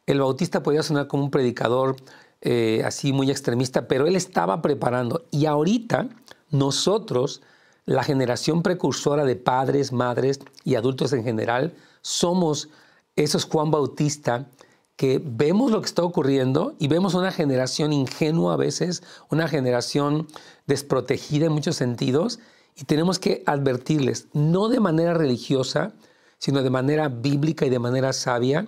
el 0.06 0.20
Bautista 0.20 0.62
podía 0.62 0.82
sonar 0.82 1.06
como 1.06 1.22
un 1.22 1.30
predicador 1.30 1.94
eh, 2.40 2.82
así 2.84 3.12
muy 3.12 3.30
extremista, 3.30 3.86
pero 3.86 4.08
él 4.08 4.16
estaba 4.16 4.60
preparando, 4.60 5.24
y 5.30 5.46
ahorita 5.46 6.08
nosotros, 6.50 7.42
la 7.86 8.02
generación 8.02 8.62
precursora 8.62 9.24
de 9.24 9.36
padres, 9.36 9.92
madres 9.92 10.40
y 10.64 10.74
adultos 10.74 11.12
en 11.12 11.22
general, 11.22 11.74
somos 12.02 12.70
esos 13.14 13.44
Juan 13.44 13.70
Bautista 13.70 14.48
que 15.00 15.18
vemos 15.24 15.70
lo 15.70 15.80
que 15.80 15.86
está 15.86 16.02
ocurriendo 16.02 16.74
y 16.78 16.86
vemos 16.86 17.14
una 17.14 17.32
generación 17.32 17.90
ingenua 17.90 18.52
a 18.52 18.56
veces, 18.58 19.02
una 19.30 19.48
generación 19.48 20.26
desprotegida 20.66 21.46
en 21.46 21.52
muchos 21.52 21.76
sentidos, 21.76 22.38
y 22.76 22.84
tenemos 22.84 23.18
que 23.18 23.42
advertirles, 23.46 24.26
no 24.34 24.68
de 24.68 24.78
manera 24.78 25.14
religiosa, 25.14 25.94
sino 26.36 26.62
de 26.62 26.68
manera 26.68 27.08
bíblica 27.08 27.64
y 27.64 27.70
de 27.70 27.78
manera 27.78 28.12
sabia, 28.12 28.66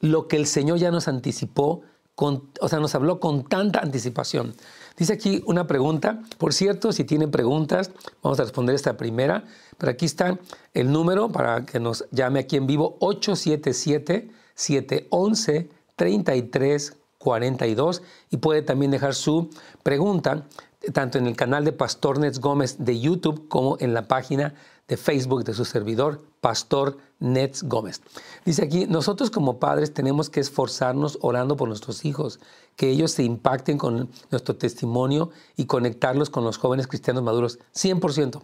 lo 0.00 0.26
que 0.26 0.36
el 0.36 0.46
Señor 0.46 0.78
ya 0.78 0.90
nos 0.90 1.06
anticipó, 1.06 1.82
con, 2.14 2.48
o 2.62 2.68
sea, 2.70 2.80
nos 2.80 2.94
habló 2.94 3.20
con 3.20 3.44
tanta 3.44 3.80
anticipación. 3.80 4.54
Dice 4.96 5.12
aquí 5.12 5.44
una 5.46 5.66
pregunta, 5.66 6.22
por 6.38 6.54
cierto, 6.54 6.92
si 6.92 7.04
tienen 7.04 7.30
preguntas, 7.30 7.90
vamos 8.22 8.40
a 8.40 8.44
responder 8.44 8.74
esta 8.74 8.96
primera, 8.96 9.44
pero 9.76 9.92
aquí 9.92 10.06
está 10.06 10.38
el 10.72 10.90
número 10.90 11.28
para 11.30 11.66
que 11.66 11.78
nos 11.78 12.06
llame 12.10 12.40
aquí 12.40 12.56
en 12.56 12.66
vivo, 12.66 12.96
877 13.00 14.30
711 14.54 15.68
33 15.96 16.96
42 17.18 18.02
y 18.30 18.36
puede 18.36 18.62
también 18.62 18.90
dejar 18.90 19.14
su 19.14 19.48
pregunta 19.82 20.44
tanto 20.92 21.16
en 21.16 21.26
el 21.26 21.34
canal 21.34 21.64
de 21.64 21.72
Pastor 21.72 22.18
Nets 22.18 22.38
Gómez 22.38 22.76
de 22.78 23.00
YouTube 23.00 23.48
como 23.48 23.78
en 23.80 23.94
la 23.94 24.06
página 24.06 24.54
de 24.86 24.98
Facebook 24.98 25.44
de 25.44 25.54
su 25.54 25.64
servidor, 25.64 26.20
Pastor 26.42 26.98
Nets 27.18 27.62
Gómez. 27.62 28.02
Dice 28.44 28.62
aquí, 28.62 28.86
nosotros 28.86 29.30
como 29.30 29.58
padres 29.58 29.94
tenemos 29.94 30.28
que 30.28 30.40
esforzarnos 30.40 31.18
orando 31.22 31.56
por 31.56 31.68
nuestros 31.68 32.04
hijos, 32.04 32.38
que 32.76 32.90
ellos 32.90 33.12
se 33.12 33.22
impacten 33.22 33.78
con 33.78 34.10
nuestro 34.30 34.56
testimonio 34.56 35.30
y 35.56 35.64
conectarlos 35.64 36.28
con 36.28 36.44
los 36.44 36.58
jóvenes 36.58 36.86
cristianos 36.86 37.22
maduros, 37.22 37.58
100%. 37.74 38.42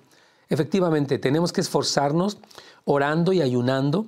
Efectivamente, 0.49 1.19
tenemos 1.19 1.53
que 1.53 1.61
esforzarnos 1.61 2.39
orando 2.87 3.35
y 3.35 3.43
ayunando 3.43 4.07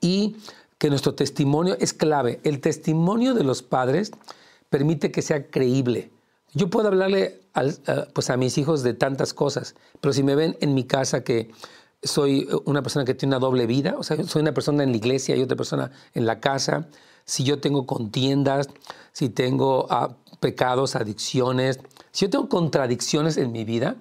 y 0.00 0.36
que 0.78 0.90
nuestro 0.90 1.14
testimonio 1.14 1.76
es 1.80 1.92
clave. 1.92 2.40
El 2.44 2.60
testimonio 2.60 3.34
de 3.34 3.44
los 3.44 3.62
padres 3.62 4.12
permite 4.68 5.10
que 5.10 5.22
sea 5.22 5.46
creíble. 5.46 6.10
Yo 6.52 6.70
puedo 6.70 6.88
hablarle 6.88 7.40
pues 8.12 8.30
a 8.30 8.36
mis 8.36 8.58
hijos 8.58 8.82
de 8.82 8.94
tantas 8.94 9.34
cosas, 9.34 9.74
pero 10.00 10.12
si 10.12 10.22
me 10.22 10.34
ven 10.34 10.56
en 10.60 10.74
mi 10.74 10.84
casa 10.84 11.24
que 11.24 11.50
soy 12.02 12.48
una 12.64 12.82
persona 12.82 13.04
que 13.04 13.14
tiene 13.14 13.34
una 13.34 13.40
doble 13.40 13.66
vida, 13.66 13.96
o 13.98 14.02
sea, 14.02 14.22
soy 14.24 14.42
una 14.42 14.52
persona 14.52 14.82
en 14.82 14.90
la 14.90 14.96
iglesia 14.96 15.36
y 15.36 15.42
otra 15.42 15.56
persona 15.56 15.90
en 16.14 16.26
la 16.26 16.40
casa, 16.40 16.88
si 17.24 17.44
yo 17.44 17.60
tengo 17.60 17.86
contiendas, 17.86 18.68
si 19.12 19.28
tengo 19.28 19.86
ah, 19.90 20.16
pecados, 20.40 20.94
adicciones, 20.94 21.80
si 22.12 22.26
yo 22.26 22.30
tengo 22.30 22.48
contradicciones 22.48 23.36
en 23.36 23.52
mi 23.52 23.64
vida, 23.64 23.96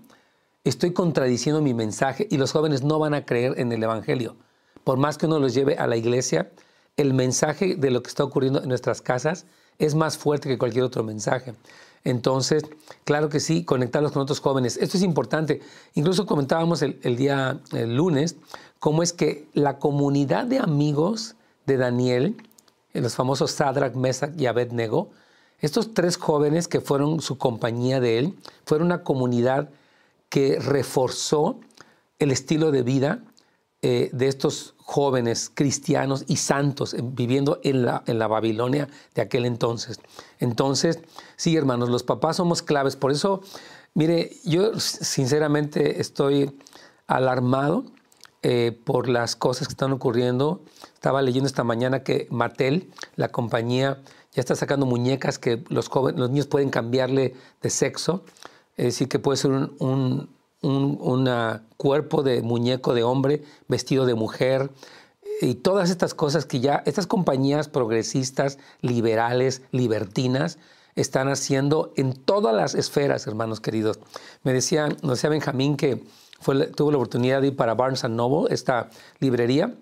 estoy 0.63 0.93
contradiciendo 0.93 1.61
mi 1.61 1.73
mensaje 1.73 2.27
y 2.29 2.37
los 2.37 2.51
jóvenes 2.51 2.83
no 2.83 2.99
van 2.99 3.13
a 3.13 3.25
creer 3.25 3.59
en 3.59 3.71
el 3.71 3.81
Evangelio. 3.81 4.35
Por 4.83 4.97
más 4.97 5.17
que 5.17 5.25
uno 5.25 5.39
los 5.39 5.53
lleve 5.53 5.75
a 5.77 5.87
la 5.87 5.97
iglesia, 5.97 6.51
el 6.97 7.13
mensaje 7.13 7.75
de 7.75 7.91
lo 7.91 8.01
que 8.01 8.09
está 8.09 8.23
ocurriendo 8.23 8.61
en 8.61 8.69
nuestras 8.69 9.01
casas 9.01 9.45
es 9.79 9.95
más 9.95 10.17
fuerte 10.17 10.47
que 10.47 10.57
cualquier 10.57 10.83
otro 10.83 11.03
mensaje. 11.03 11.53
Entonces, 12.03 12.63
claro 13.03 13.29
que 13.29 13.39
sí, 13.39 13.65
conectarlos 13.65 14.11
con 14.11 14.21
otros 14.21 14.39
jóvenes. 14.39 14.77
Esto 14.77 14.97
es 14.97 15.03
importante. 15.03 15.61
Incluso 15.95 16.25
comentábamos 16.25 16.81
el, 16.81 17.15
día 17.17 17.59
lunes 17.71 18.35
cómo 18.79 19.01
es 19.01 19.11
que 19.11 19.47
la 19.53 19.79
comunidad 19.79 20.45
de 20.45 20.59
amigos 20.59 21.35
de 21.65 21.77
Daniel, 21.77 22.35
los 22.93 23.15
famosos 23.15 23.51
Sadrach, 23.51 23.95
Mesach 23.95 24.39
y 24.39 24.45
Abednego, 24.45 25.09
estos 25.61 25.93
tres 25.93 26.17
jóvenes 26.17 26.67
que 26.67 26.79
fueron 26.79 27.21
su 27.21 27.37
compañía 27.37 27.99
de 27.99 28.19
él, 28.19 28.35
fueron 28.65 28.87
una 28.87 29.03
comunidad 29.03 29.69
que 30.29 30.59
reforzó 30.59 31.59
el 32.19 32.31
estilo 32.31 32.71
de 32.71 32.83
vida 32.83 33.23
eh, 33.87 34.09
de 34.11 34.27
estos 34.27 34.73
jóvenes 34.77 35.51
cristianos 35.53 36.23
y 36.25 36.37
santos 36.37 36.95
viviendo 36.99 37.59
en 37.61 37.85
la, 37.85 38.01
en 38.07 38.17
la 38.17 38.25
Babilonia 38.25 38.87
de 39.13 39.21
aquel 39.21 39.45
entonces. 39.45 39.99
Entonces, 40.39 41.01
sí, 41.35 41.55
hermanos, 41.55 41.89
los 41.89 42.01
papás 42.01 42.37
somos 42.37 42.63
claves. 42.63 42.95
Por 42.95 43.11
eso, 43.11 43.43
mire, 43.93 44.31
yo 44.43 44.79
sinceramente 44.79 46.01
estoy 46.01 46.57
alarmado 47.05 47.85
eh, 48.41 48.75
por 48.83 49.07
las 49.07 49.35
cosas 49.35 49.67
que 49.67 49.73
están 49.73 49.91
ocurriendo. 49.91 50.63
Estaba 50.95 51.21
leyendo 51.21 51.45
esta 51.45 51.63
mañana 51.63 52.01
que 52.01 52.27
Mattel, 52.31 52.89
la 53.17 53.27
compañía, 53.27 54.01
ya 54.33 54.39
está 54.39 54.55
sacando 54.55 54.87
muñecas 54.87 55.37
que 55.37 55.63
los, 55.69 55.89
jóvenes, 55.89 56.19
los 56.19 56.31
niños 56.31 56.47
pueden 56.47 56.71
cambiarle 56.71 57.35
de 57.61 57.69
sexo. 57.69 58.23
Es 58.77 58.85
decir, 58.85 59.09
que 59.09 59.19
puede 59.19 59.37
ser 59.37 59.51
un 59.51 59.75
un 59.77 60.34
cuerpo 61.77 62.23
de 62.23 62.41
muñeco 62.41 62.93
de 62.93 63.03
hombre 63.03 63.43
vestido 63.67 64.05
de 64.05 64.15
mujer 64.15 64.69
y 65.41 65.55
todas 65.55 65.89
estas 65.89 66.13
cosas 66.13 66.45
que 66.45 66.59
ya 66.59 66.81
estas 66.85 67.07
compañías 67.07 67.67
progresistas, 67.67 68.57
liberales, 68.81 69.61
libertinas, 69.71 70.57
están 70.95 71.27
haciendo 71.27 71.91
en 71.97 72.13
todas 72.13 72.55
las 72.55 72.73
esferas, 72.73 73.27
hermanos 73.27 73.59
queridos. 73.59 73.99
Me 74.43 74.53
decía, 74.53 74.89
no 75.03 75.11
decía 75.11 75.29
Benjamín 75.29 75.75
que 75.75 76.03
tuvo 76.75 76.91
la 76.91 76.97
oportunidad 76.97 77.41
de 77.41 77.47
ir 77.47 77.55
para 77.55 77.73
Barnes 77.73 78.03
Noble, 78.09 78.53
esta 78.53 78.89
librería. 79.19 79.73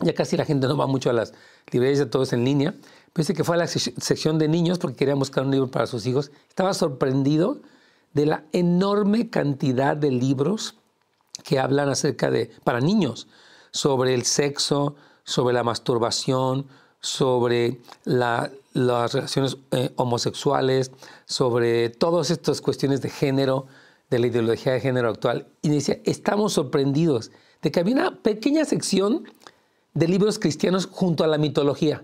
Ya 0.00 0.14
casi 0.14 0.36
la 0.36 0.44
gente 0.44 0.66
no 0.66 0.76
va 0.76 0.86
mucho 0.86 1.10
a 1.10 1.12
las 1.12 1.34
librerías 1.70 1.98
de 1.98 2.06
todos 2.06 2.32
en 2.32 2.44
línea. 2.44 2.74
Pensé 3.12 3.34
que 3.34 3.44
fue 3.44 3.56
a 3.56 3.58
la 3.58 3.66
sección 3.66 4.38
de 4.38 4.48
niños 4.48 4.78
porque 4.78 4.96
quería 4.96 5.14
buscar 5.14 5.44
un 5.44 5.50
libro 5.50 5.70
para 5.70 5.86
sus 5.86 6.06
hijos. 6.06 6.30
Estaba 6.48 6.74
sorprendido 6.74 7.60
de 8.16 8.24
la 8.24 8.44
enorme 8.52 9.28
cantidad 9.28 9.94
de 9.94 10.10
libros 10.10 10.76
que 11.44 11.58
hablan 11.58 11.90
acerca 11.90 12.30
de, 12.30 12.50
para 12.64 12.80
niños, 12.80 13.28
sobre 13.72 14.14
el 14.14 14.24
sexo, 14.24 14.94
sobre 15.22 15.52
la 15.52 15.62
masturbación, 15.62 16.66
sobre 16.98 17.82
las 18.04 18.52
relaciones 18.72 19.58
eh, 19.70 19.92
homosexuales, 19.96 20.92
sobre 21.26 21.90
todas 21.90 22.30
estas 22.30 22.62
cuestiones 22.62 23.02
de 23.02 23.10
género, 23.10 23.66
de 24.08 24.18
la 24.18 24.28
ideología 24.28 24.72
de 24.72 24.80
género 24.80 25.10
actual. 25.10 25.48
Y 25.60 25.68
decía, 25.68 25.98
estamos 26.04 26.54
sorprendidos 26.54 27.30
de 27.60 27.70
que 27.70 27.80
había 27.80 27.96
una 27.96 28.22
pequeña 28.22 28.64
sección 28.64 29.24
de 29.92 30.08
libros 30.08 30.38
cristianos 30.38 30.88
junto 30.90 31.22
a 31.22 31.26
la 31.26 31.36
mitología, 31.36 32.02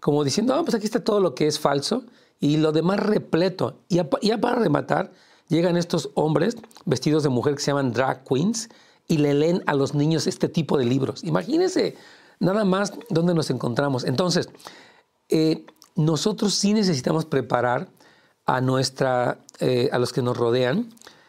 como 0.00 0.22
diciendo, 0.22 0.52
ah, 0.52 0.62
pues 0.64 0.74
aquí 0.74 0.84
está 0.84 1.02
todo 1.02 1.20
lo 1.20 1.34
que 1.34 1.46
es 1.46 1.58
falso 1.58 2.04
y 2.38 2.58
lo 2.58 2.72
demás 2.72 3.00
repleto. 3.00 3.78
Y 3.88 4.02
ya 4.20 4.38
para 4.38 4.56
rematar, 4.56 5.12
llegan 5.50 5.76
estos 5.76 6.10
hombres 6.14 6.56
vestidos 6.86 7.22
de 7.22 7.28
mujer 7.28 7.54
que 7.54 7.60
se 7.60 7.72
llaman 7.72 7.92
drag 7.92 8.24
queens 8.24 8.70
y 9.06 9.18
le 9.18 9.34
leen 9.34 9.62
a 9.66 9.74
los 9.74 9.94
niños 9.94 10.26
este 10.26 10.48
tipo 10.48 10.78
de 10.78 10.86
libros. 10.86 11.22
Imagínense 11.24 11.96
nada 12.38 12.64
más 12.64 12.94
dónde 13.10 13.34
nos 13.34 13.50
encontramos. 13.50 14.04
Entonces, 14.04 14.48
eh, 15.28 15.66
nosotros 15.96 16.54
sí 16.54 16.72
necesitamos 16.72 17.26
preparar 17.26 17.88
a, 18.46 18.60
nuestra, 18.60 19.38
eh, 19.58 19.90
a 19.92 19.98
los 19.98 20.12
que 20.12 20.22
nos 20.22 20.36
rodean. 20.36 20.88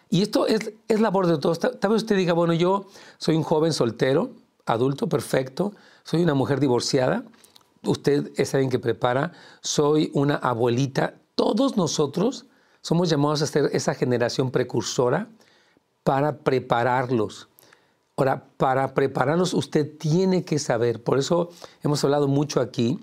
Y 0.09 0.21
esto 0.21 0.45
es, 0.45 0.71
es 0.87 1.01
labor 1.01 1.27
de 1.27 1.37
todos. 1.37 1.59
Tal 1.59 1.91
vez 1.91 2.03
usted 2.03 2.15
diga, 2.15 2.33
bueno, 2.33 2.53
yo 2.53 2.85
soy 3.17 3.35
un 3.35 3.43
joven 3.43 3.73
soltero, 3.73 4.31
adulto, 4.65 5.09
perfecto, 5.09 5.73
soy 6.03 6.21
una 6.21 6.33
mujer 6.33 6.59
divorciada, 6.59 7.23
usted 7.83 8.31
es 8.35 8.53
alguien 8.53 8.69
que 8.69 8.79
prepara, 8.79 9.31
soy 9.61 10.11
una 10.13 10.35
abuelita. 10.35 11.15
Todos 11.35 11.77
nosotros 11.77 12.45
somos 12.81 13.09
llamados 13.09 13.41
a 13.41 13.47
ser 13.47 13.69
esa 13.73 13.93
generación 13.93 14.51
precursora 14.51 15.27
para 16.03 16.37
prepararlos. 16.37 17.47
Ahora, 18.17 18.43
para 18.57 18.93
prepararnos 18.93 19.53
usted 19.53 19.97
tiene 19.97 20.43
que 20.43 20.59
saber, 20.59 21.01
por 21.01 21.17
eso 21.17 21.49
hemos 21.83 22.03
hablado 22.03 22.27
mucho 22.27 22.59
aquí 22.59 22.99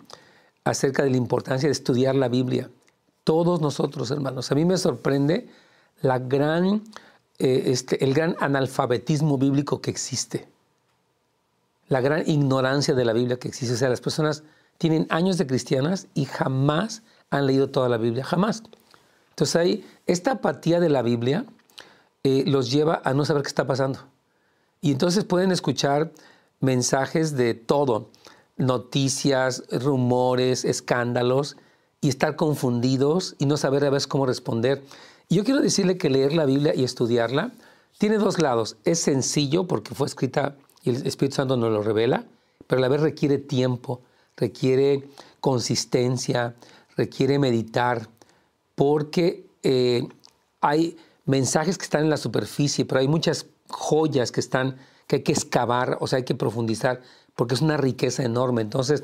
acerca 0.64 1.02
de 1.02 1.10
la 1.10 1.16
importancia 1.16 1.68
de 1.68 1.72
estudiar 1.72 2.14
la 2.14 2.28
Biblia. 2.28 2.70
Todos 3.24 3.60
nosotros, 3.60 4.10
hermanos, 4.10 4.52
a 4.52 4.54
mí 4.54 4.64
me 4.64 4.76
sorprende 4.76 5.48
la 6.02 6.18
gran, 6.18 6.84
eh, 7.38 7.64
este, 7.66 8.04
el 8.04 8.14
gran 8.14 8.36
analfabetismo 8.38 9.38
bíblico 9.38 9.80
que 9.80 9.90
existe, 9.90 10.48
la 11.88 12.00
gran 12.00 12.28
ignorancia 12.28 12.94
de 12.94 13.04
la 13.04 13.12
Biblia 13.12 13.38
que 13.38 13.48
existe. 13.48 13.74
O 13.74 13.78
sea, 13.78 13.88
las 13.88 14.00
personas 14.00 14.44
tienen 14.76 15.06
años 15.10 15.38
de 15.38 15.46
cristianas 15.46 16.06
y 16.14 16.26
jamás 16.26 17.02
han 17.30 17.46
leído 17.46 17.70
toda 17.70 17.88
la 17.88 17.96
Biblia, 17.96 18.24
jamás. 18.24 18.62
Entonces 19.38 19.54
ahí, 19.54 19.86
esta 20.06 20.32
apatía 20.32 20.80
de 20.80 20.88
la 20.88 21.00
Biblia 21.00 21.44
eh, 22.24 22.42
los 22.44 22.72
lleva 22.72 23.00
a 23.04 23.14
no 23.14 23.24
saber 23.24 23.44
qué 23.44 23.48
está 23.48 23.68
pasando. 23.68 24.00
Y 24.80 24.90
entonces 24.90 25.22
pueden 25.22 25.52
escuchar 25.52 26.10
mensajes 26.58 27.36
de 27.36 27.54
todo, 27.54 28.10
noticias, 28.56 29.62
rumores, 29.70 30.64
escándalos, 30.64 31.56
y 32.00 32.08
estar 32.08 32.34
confundidos 32.34 33.36
y 33.38 33.46
no 33.46 33.56
saber 33.56 33.84
a 33.84 33.90
veces 33.90 34.08
cómo 34.08 34.26
responder. 34.26 34.82
Y 35.28 35.36
yo 35.36 35.44
quiero 35.44 35.60
decirle 35.60 35.98
que 35.98 36.10
leer 36.10 36.32
la 36.32 36.44
Biblia 36.44 36.74
y 36.74 36.82
estudiarla 36.82 37.52
tiene 37.96 38.18
dos 38.18 38.40
lados. 38.40 38.76
Es 38.82 38.98
sencillo 38.98 39.68
porque 39.68 39.94
fue 39.94 40.08
escrita 40.08 40.56
y 40.82 40.90
el 40.90 41.06
Espíritu 41.06 41.36
Santo 41.36 41.56
nos 41.56 41.70
lo 41.70 41.82
revela, 41.82 42.24
pero 42.66 42.80
a 42.80 42.82
la 42.82 42.88
vez 42.88 43.02
requiere 43.02 43.38
tiempo, 43.38 44.00
requiere 44.36 45.08
consistencia, 45.40 46.56
requiere 46.96 47.38
meditar, 47.38 48.08
porque 48.78 49.44
eh, 49.64 50.06
hay 50.60 50.96
mensajes 51.24 51.76
que 51.76 51.82
están 51.82 52.04
en 52.04 52.10
la 52.10 52.16
superficie, 52.16 52.84
pero 52.84 53.00
hay 53.00 53.08
muchas 53.08 53.46
joyas 53.68 54.30
que 54.30 54.38
están 54.38 54.76
que 55.08 55.16
hay 55.16 55.22
que 55.22 55.32
excavar, 55.32 55.96
o 56.00 56.06
sea, 56.06 56.18
hay 56.18 56.22
que 56.22 56.36
profundizar, 56.36 57.00
porque 57.34 57.54
es 57.54 57.60
una 57.60 57.76
riqueza 57.76 58.22
enorme. 58.22 58.62
Entonces, 58.62 59.02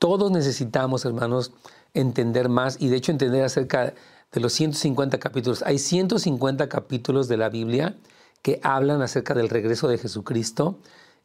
todos 0.00 0.32
necesitamos, 0.32 1.04
hermanos, 1.04 1.52
entender 1.94 2.48
más 2.48 2.78
y 2.80 2.88
de 2.88 2.96
hecho 2.96 3.12
entender 3.12 3.44
acerca 3.44 3.94
de 4.32 4.40
los 4.40 4.52
150 4.54 5.18
capítulos. 5.18 5.62
Hay 5.62 5.78
150 5.78 6.68
capítulos 6.68 7.28
de 7.28 7.36
la 7.36 7.50
Biblia 7.50 7.94
que 8.40 8.58
hablan 8.64 9.00
acerca 9.00 9.34
del 9.34 9.48
regreso 9.48 9.86
de 9.86 9.98
Jesucristo. 9.98 10.80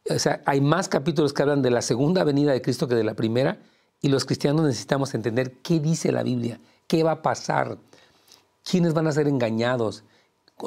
O 0.08 0.20
sea, 0.20 0.44
hay 0.46 0.62
más 0.62 0.90
capítulos 0.90 1.34
que 1.34 1.42
hablan 1.42 1.64
de 1.64 1.72
la 1.72 1.82
segunda 1.82 2.24
venida 2.24 2.52
de 2.52 2.62
Cristo 2.62 2.88
que 2.88 2.94
de 2.94 3.04
la 3.04 3.16
primera 3.16 3.58
y 4.00 4.10
los 4.10 4.26
cristianos 4.26 4.64
necesitamos 4.64 5.16
entender 5.16 5.54
qué 5.64 5.80
dice 5.80 6.12
la 6.12 6.22
Biblia, 6.22 6.60
qué 6.88 7.04
va 7.04 7.12
a 7.12 7.22
pasar, 7.22 7.78
quiénes 8.64 8.94
van 8.94 9.08
a 9.08 9.12
ser 9.12 9.28
engañados, 9.28 10.04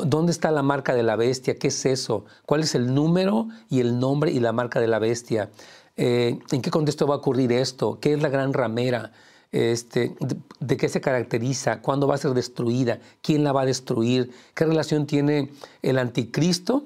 dónde 0.04 0.32
está 0.32 0.50
la 0.50 0.62
marca 0.62 0.94
de 0.94 1.02
la 1.02 1.16
bestia, 1.16 1.56
qué 1.56 1.68
es 1.68 1.84
eso, 1.86 2.24
cuál 2.46 2.60
es 2.60 2.74
el 2.74 2.94
número 2.94 3.48
y 3.68 3.80
el 3.80 3.98
nombre 3.98 4.30
y 4.30 4.40
la 4.40 4.52
marca 4.52 4.80
de 4.80 4.86
la 4.86 4.98
bestia, 4.98 5.50
eh, 5.96 6.38
en 6.50 6.62
qué 6.62 6.70
contexto 6.70 7.06
va 7.06 7.16
a 7.16 7.18
ocurrir 7.18 7.52
esto, 7.52 7.98
qué 8.00 8.12
es 8.14 8.22
la 8.22 8.28
gran 8.28 8.52
ramera, 8.52 9.12
este, 9.52 10.14
de, 10.60 10.76
qué 10.76 10.88
se 10.88 11.00
caracteriza, 11.00 11.82
cuándo 11.82 12.06
va 12.06 12.14
a 12.14 12.18
ser 12.18 12.34
destruida, 12.34 13.00
quién 13.20 13.42
la 13.42 13.52
va 13.52 13.62
a 13.62 13.66
destruir, 13.66 14.30
qué 14.54 14.64
relación 14.64 15.06
tiene 15.06 15.50
el 15.82 15.98
anticristo, 15.98 16.84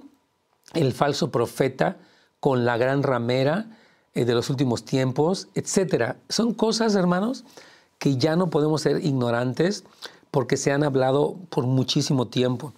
el 0.73 0.93
falso 0.95 1.31
profeta, 1.31 1.99
con 2.41 2.65
la 2.65 2.77
gran 2.77 3.03
ramera 3.03 3.71
eh, 4.15 4.25
de 4.25 4.35
los 4.35 4.51
últimos 4.51 4.85
tiempos, 4.85 5.49
etcétera. 5.55 6.17
Son 6.29 6.55
cosas, 6.55 6.95
hermanos, 6.95 7.45
que 7.99 8.17
ya 8.17 8.37
no 8.37 8.51
podemos 8.51 8.83
ser 8.83 9.05
ignorantes 9.05 9.85
porque 10.31 10.57
se 10.57 10.73
han 10.73 10.83
hablado 10.83 11.37
por 11.51 11.67
muchísimo 11.67 12.27
tiempo. 12.27 12.73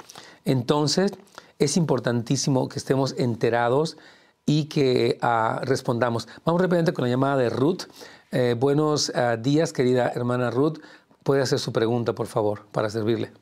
Entonces, 0.45 1.13
es 1.59 1.77
importantísimo 1.77 2.69
que 2.69 2.79
estemos 2.79 3.19
enterados 3.19 3.97
y 4.45 4.69
que 4.69 5.19
ah, 5.23 5.61
respondamos. 5.65 6.29
Vamos 6.45 6.61
rápidamente 6.61 6.93
con 6.93 7.05
la 7.05 7.11
llamada 7.11 7.37
de 7.37 7.51
Ruth. 7.51 7.85
Eh, 8.31 8.55
buenos 8.59 9.11
ah, 9.15 9.37
días, 9.37 9.73
querida 9.73 10.13
hermana 10.15 10.51
Ruth. 10.51 10.79
Puede 11.23 11.43
hacer 11.43 11.59
su 11.59 11.73
pregunta, 11.73 12.13
por 12.13 12.27
favor, 12.27 12.67
para 12.73 12.89
servirle. 12.89 13.33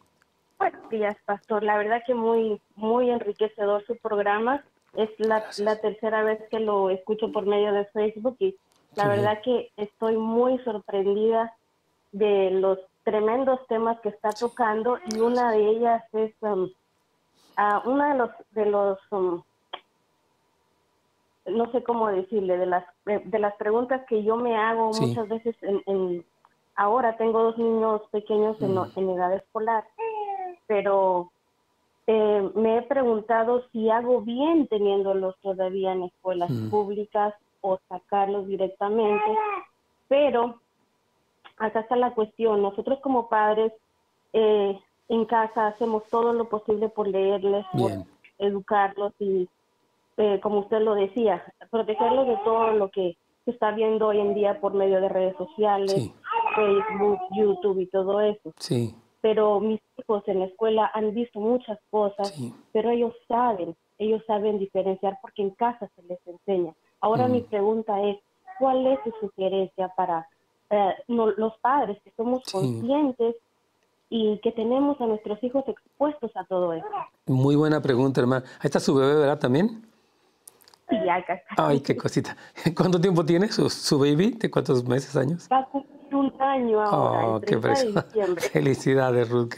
Buenos 0.58 0.88
días, 0.88 1.16
pastor. 1.26 1.62
La 1.62 1.76
verdad 1.76 2.02
que 2.06 2.14
muy, 2.14 2.60
muy 2.76 3.10
enriquecedor 3.10 3.84
su 3.86 3.96
programa. 3.96 4.64
Es 4.94 5.10
la, 5.18 5.42
tercera 5.80 6.22
vez 6.22 6.38
que 6.50 6.60
lo 6.60 6.88
escucho 6.88 7.32
por 7.32 7.46
medio 7.46 7.72
de 7.72 7.84
Facebook 7.86 8.36
y 8.38 8.56
la 8.94 9.08
verdad 9.08 9.40
que 9.42 9.72
estoy 9.76 10.16
muy 10.16 10.58
sorprendida 10.60 11.52
de 12.14 12.50
los 12.52 12.78
tremendos 13.02 13.60
temas 13.66 14.00
que 14.00 14.08
está 14.08 14.30
tocando 14.30 14.98
y 15.12 15.18
una 15.18 15.50
de 15.50 15.68
ellas 15.68 16.02
es 16.12 16.32
um, 16.40 16.70
uh, 17.58 17.90
una 17.90 18.12
de 18.12 18.18
los 18.18 18.30
de 18.52 18.66
los 18.66 18.98
um, 19.10 19.42
no 21.46 21.70
sé 21.72 21.82
cómo 21.82 22.08
decirle, 22.08 22.56
de 22.56 22.66
las, 22.66 22.84
de 23.04 23.38
las 23.38 23.54
preguntas 23.56 24.02
que 24.08 24.22
yo 24.22 24.36
me 24.36 24.56
hago 24.56 24.92
muchas 24.92 25.28
veces 25.28 25.56
en, 25.62 26.24
ahora 26.74 27.16
tengo 27.16 27.42
dos 27.42 27.58
niños 27.58 28.02
pequeños 28.10 28.60
en, 28.62 28.74
mm. 28.74 28.92
en 28.96 29.10
edad 29.10 29.34
escolar, 29.34 29.84
pero 30.66 31.30
eh, 32.06 32.50
me 32.54 32.78
he 32.78 32.82
preguntado 32.82 33.64
si 33.72 33.90
hago 33.90 34.22
bien 34.22 34.66
teniéndolos 34.68 35.36
todavía 35.40 35.92
en 35.92 36.04
escuelas 36.04 36.50
mm. 36.50 36.70
públicas 36.70 37.34
o 37.60 37.78
sacarlos 37.88 38.46
directamente, 38.46 39.36
pero 40.08 40.60
acá 41.56 41.80
está 41.80 41.96
la 41.96 42.14
cuestión, 42.14 42.62
nosotros 42.62 43.00
como 43.00 43.28
padres 43.28 43.72
eh, 44.32 44.78
en 45.08 45.24
casa 45.26 45.68
hacemos 45.68 46.04
todo 46.10 46.32
lo 46.32 46.48
posible 46.48 46.88
por 46.88 47.08
leerles, 47.08 47.64
por 47.72 47.92
educarlos 48.38 49.12
y 49.18 49.48
eh, 50.16 50.40
como 50.42 50.60
usted 50.60 50.80
lo 50.80 50.94
decía, 50.94 51.44
protegerlos 51.70 52.26
de 52.26 52.36
todo 52.44 52.72
lo 52.72 52.90
que 52.90 53.16
se 53.44 53.50
está 53.50 53.72
viendo 53.72 54.08
hoy 54.08 54.20
en 54.20 54.34
día 54.34 54.60
por 54.60 54.72
medio 54.74 55.00
de 55.00 55.08
redes 55.08 55.36
sociales, 55.36 56.12
Facebook, 56.54 57.18
YouTube 57.32 57.80
y 57.80 57.86
todo 57.86 58.20
eso. 58.20 58.52
Sí. 58.58 58.94
Pero 59.20 59.60
mis 59.60 59.80
hijos 59.98 60.22
en 60.26 60.40
la 60.40 60.46
escuela 60.46 60.90
han 60.94 61.14
visto 61.14 61.40
muchas 61.40 61.78
cosas, 61.90 62.34
pero 62.72 62.90
ellos 62.90 63.14
saben, 63.26 63.74
ellos 63.98 64.22
saben 64.26 64.58
diferenciar 64.58 65.18
porque 65.20 65.42
en 65.42 65.50
casa 65.50 65.90
se 65.96 66.02
les 66.04 66.18
enseña. 66.26 66.74
Ahora 67.00 67.26
mi 67.28 67.40
mm. 67.40 67.44
pregunta 67.46 68.02
es, 68.02 68.18
¿cuál 68.58 68.86
es 68.86 68.98
su 69.04 69.10
sugerencia 69.26 69.88
para 69.96 70.28
eh, 70.70 70.94
los 71.08 71.56
padres 71.60 71.98
que 72.02 72.12
somos 72.16 72.42
conscientes 72.50 73.36
y 74.10 74.38
que 74.42 74.52
tenemos 74.52 75.00
a 75.00 75.06
nuestros 75.06 75.42
hijos 75.42 75.64
expuestos 75.66 76.30
a 76.36 76.44
todo 76.44 76.72
eso? 76.72 76.86
Muy 77.26 77.56
buena 77.56 77.80
pregunta, 77.80 78.20
hermano. 78.20 78.44
Ahí 78.60 78.64
está 78.66 78.80
su 78.80 78.94
bebé, 78.94 79.14
¿verdad? 79.14 79.38
También. 79.38 79.86
Sí, 80.88 80.96
acá 81.08 81.34
está. 81.34 81.66
Ay, 81.66 81.80
qué 81.80 81.96
cosita. 81.96 82.36
¿Cuánto 82.76 83.00
tiempo 83.00 83.24
tiene 83.24 83.48
su, 83.48 83.68
su 83.70 83.98
baby? 83.98 84.32
¿De 84.32 84.50
cuántos 84.50 84.84
meses, 84.84 85.16
años? 85.16 85.48
Va 85.50 85.60
a 85.60 85.66
cumplir 85.66 86.14
un 86.14 86.32
año 86.40 86.80
ahora, 86.80 87.28
oh, 87.28 87.40
qué 87.40 87.58
Felicidades, 88.52 89.28
Ruth. 89.28 89.54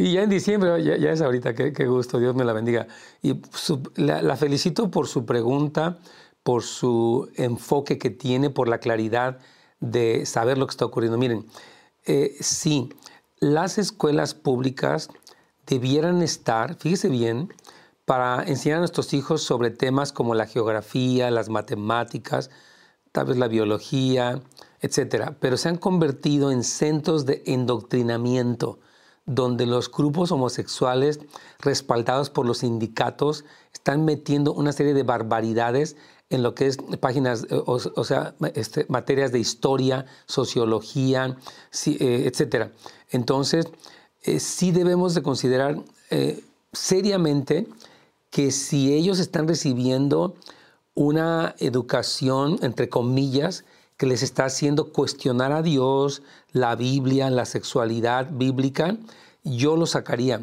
Y 0.00 0.14
ya 0.14 0.22
en 0.22 0.30
diciembre, 0.30 0.82
ya, 0.82 0.94
es 1.10 1.20
ahorita, 1.20 1.54
qué, 1.54 1.74
qué, 1.74 1.86
gusto, 1.86 2.18
Dios 2.18 2.34
me 2.34 2.44
la 2.44 2.54
bendiga. 2.54 2.86
Y 3.20 3.34
la, 3.96 4.34
felicito 4.36 4.90
por 4.90 5.06
su 5.06 5.26
pregunta, 5.26 5.98
por 6.42 6.62
su 6.62 7.30
enfoque 7.36 7.98
que 7.98 8.08
tiene, 8.08 8.48
por 8.48 8.66
la 8.66 8.78
claridad 8.78 9.38
de 9.80 10.26
saber 10.26 10.58
lo 10.58 10.66
que 10.66 10.72
está 10.72 10.84
ocurriendo. 10.84 11.18
Miren, 11.18 11.46
eh, 12.06 12.36
sí, 12.40 12.90
las 13.38 13.78
escuelas 13.78 14.34
públicas 14.34 15.08
debieran 15.66 16.22
estar, 16.22 16.76
fíjese 16.76 17.08
bien, 17.08 17.52
para 18.04 18.42
enseñar 18.42 18.78
a 18.78 18.80
nuestros 18.80 19.12
hijos 19.14 19.42
sobre 19.42 19.70
temas 19.70 20.12
como 20.12 20.34
la 20.34 20.46
geografía, 20.46 21.30
las 21.30 21.48
matemáticas, 21.48 22.50
tal 23.12 23.26
vez 23.26 23.36
la 23.36 23.48
biología, 23.48 24.42
etc. 24.80 25.32
Pero 25.38 25.56
se 25.56 25.68
han 25.68 25.76
convertido 25.76 26.50
en 26.50 26.64
centros 26.64 27.24
de 27.24 27.42
endoctrinamiento, 27.46 28.80
donde 29.26 29.66
los 29.66 29.90
grupos 29.90 30.32
homosexuales, 30.32 31.20
respaldados 31.60 32.30
por 32.30 32.46
los 32.46 32.58
sindicatos, 32.58 33.44
están 33.72 34.04
metiendo 34.04 34.52
una 34.52 34.72
serie 34.72 34.94
de 34.94 35.02
barbaridades 35.02 35.96
en 36.30 36.42
lo 36.42 36.54
que 36.54 36.68
es 36.68 36.78
páginas, 37.00 37.46
eh, 37.50 37.60
o, 37.66 38.04
sea, 38.04 38.34
este, 38.54 38.86
materias 38.88 39.32
de 39.32 39.40
historia, 39.40 40.06
sociología, 40.26 41.36
eh, 41.86 42.32
etc. 42.32 42.70
Entonces, 43.10 43.66
eh, 44.22 44.38
sí 44.38 44.70
debemos 44.70 45.14
de 45.14 45.22
considerar 45.22 45.82
seriamente 46.72 47.68
que 48.30 48.50
si 48.50 48.92
ellos 48.92 49.20
están 49.20 49.46
recibiendo 49.46 50.34
una 50.94 51.54
educación, 51.58 52.58
entre 52.62 52.88
comillas, 52.88 53.64
que 54.00 54.06
les 54.06 54.22
está 54.22 54.46
haciendo 54.46 54.94
cuestionar 54.94 55.52
a 55.52 55.60
Dios, 55.60 56.22
la 56.52 56.74
Biblia, 56.74 57.28
la 57.28 57.44
sexualidad 57.44 58.30
bíblica, 58.30 58.96
yo 59.44 59.76
lo 59.76 59.84
sacaría. 59.84 60.40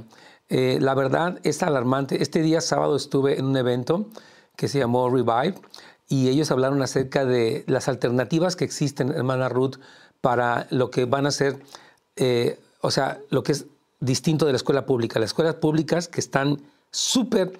Eh, 0.47 0.77
la 0.79 0.93
verdad 0.93 1.39
es 1.41 1.63
alarmante. 1.63 2.21
Este 2.21 2.43
día 2.43 2.61
sábado 2.61 2.95
estuve 2.95 3.39
en 3.39 3.45
un 3.45 3.57
evento 3.57 4.05
que 4.55 4.67
se 4.67 4.77
llamó 4.77 5.09
Revive 5.09 5.55
y 6.07 6.29
ellos 6.29 6.51
hablaron 6.51 6.83
acerca 6.83 7.25
de 7.25 7.63
las 7.65 7.87
alternativas 7.87 8.55
que 8.55 8.63
existen, 8.63 9.09
hermana 9.09 9.49
Ruth, 9.49 9.77
para 10.21 10.67
lo 10.69 10.91
que 10.91 11.05
van 11.05 11.25
a 11.25 11.31
ser, 11.31 11.59
eh, 12.15 12.59
o 12.81 12.91
sea, 12.91 13.19
lo 13.31 13.41
que 13.41 13.53
es 13.53 13.65
distinto 13.99 14.45
de 14.45 14.51
la 14.51 14.57
escuela 14.57 14.85
pública. 14.85 15.19
Las 15.19 15.31
escuelas 15.31 15.55
públicas 15.55 16.07
que 16.07 16.19
están 16.19 16.61
súper, 16.91 17.57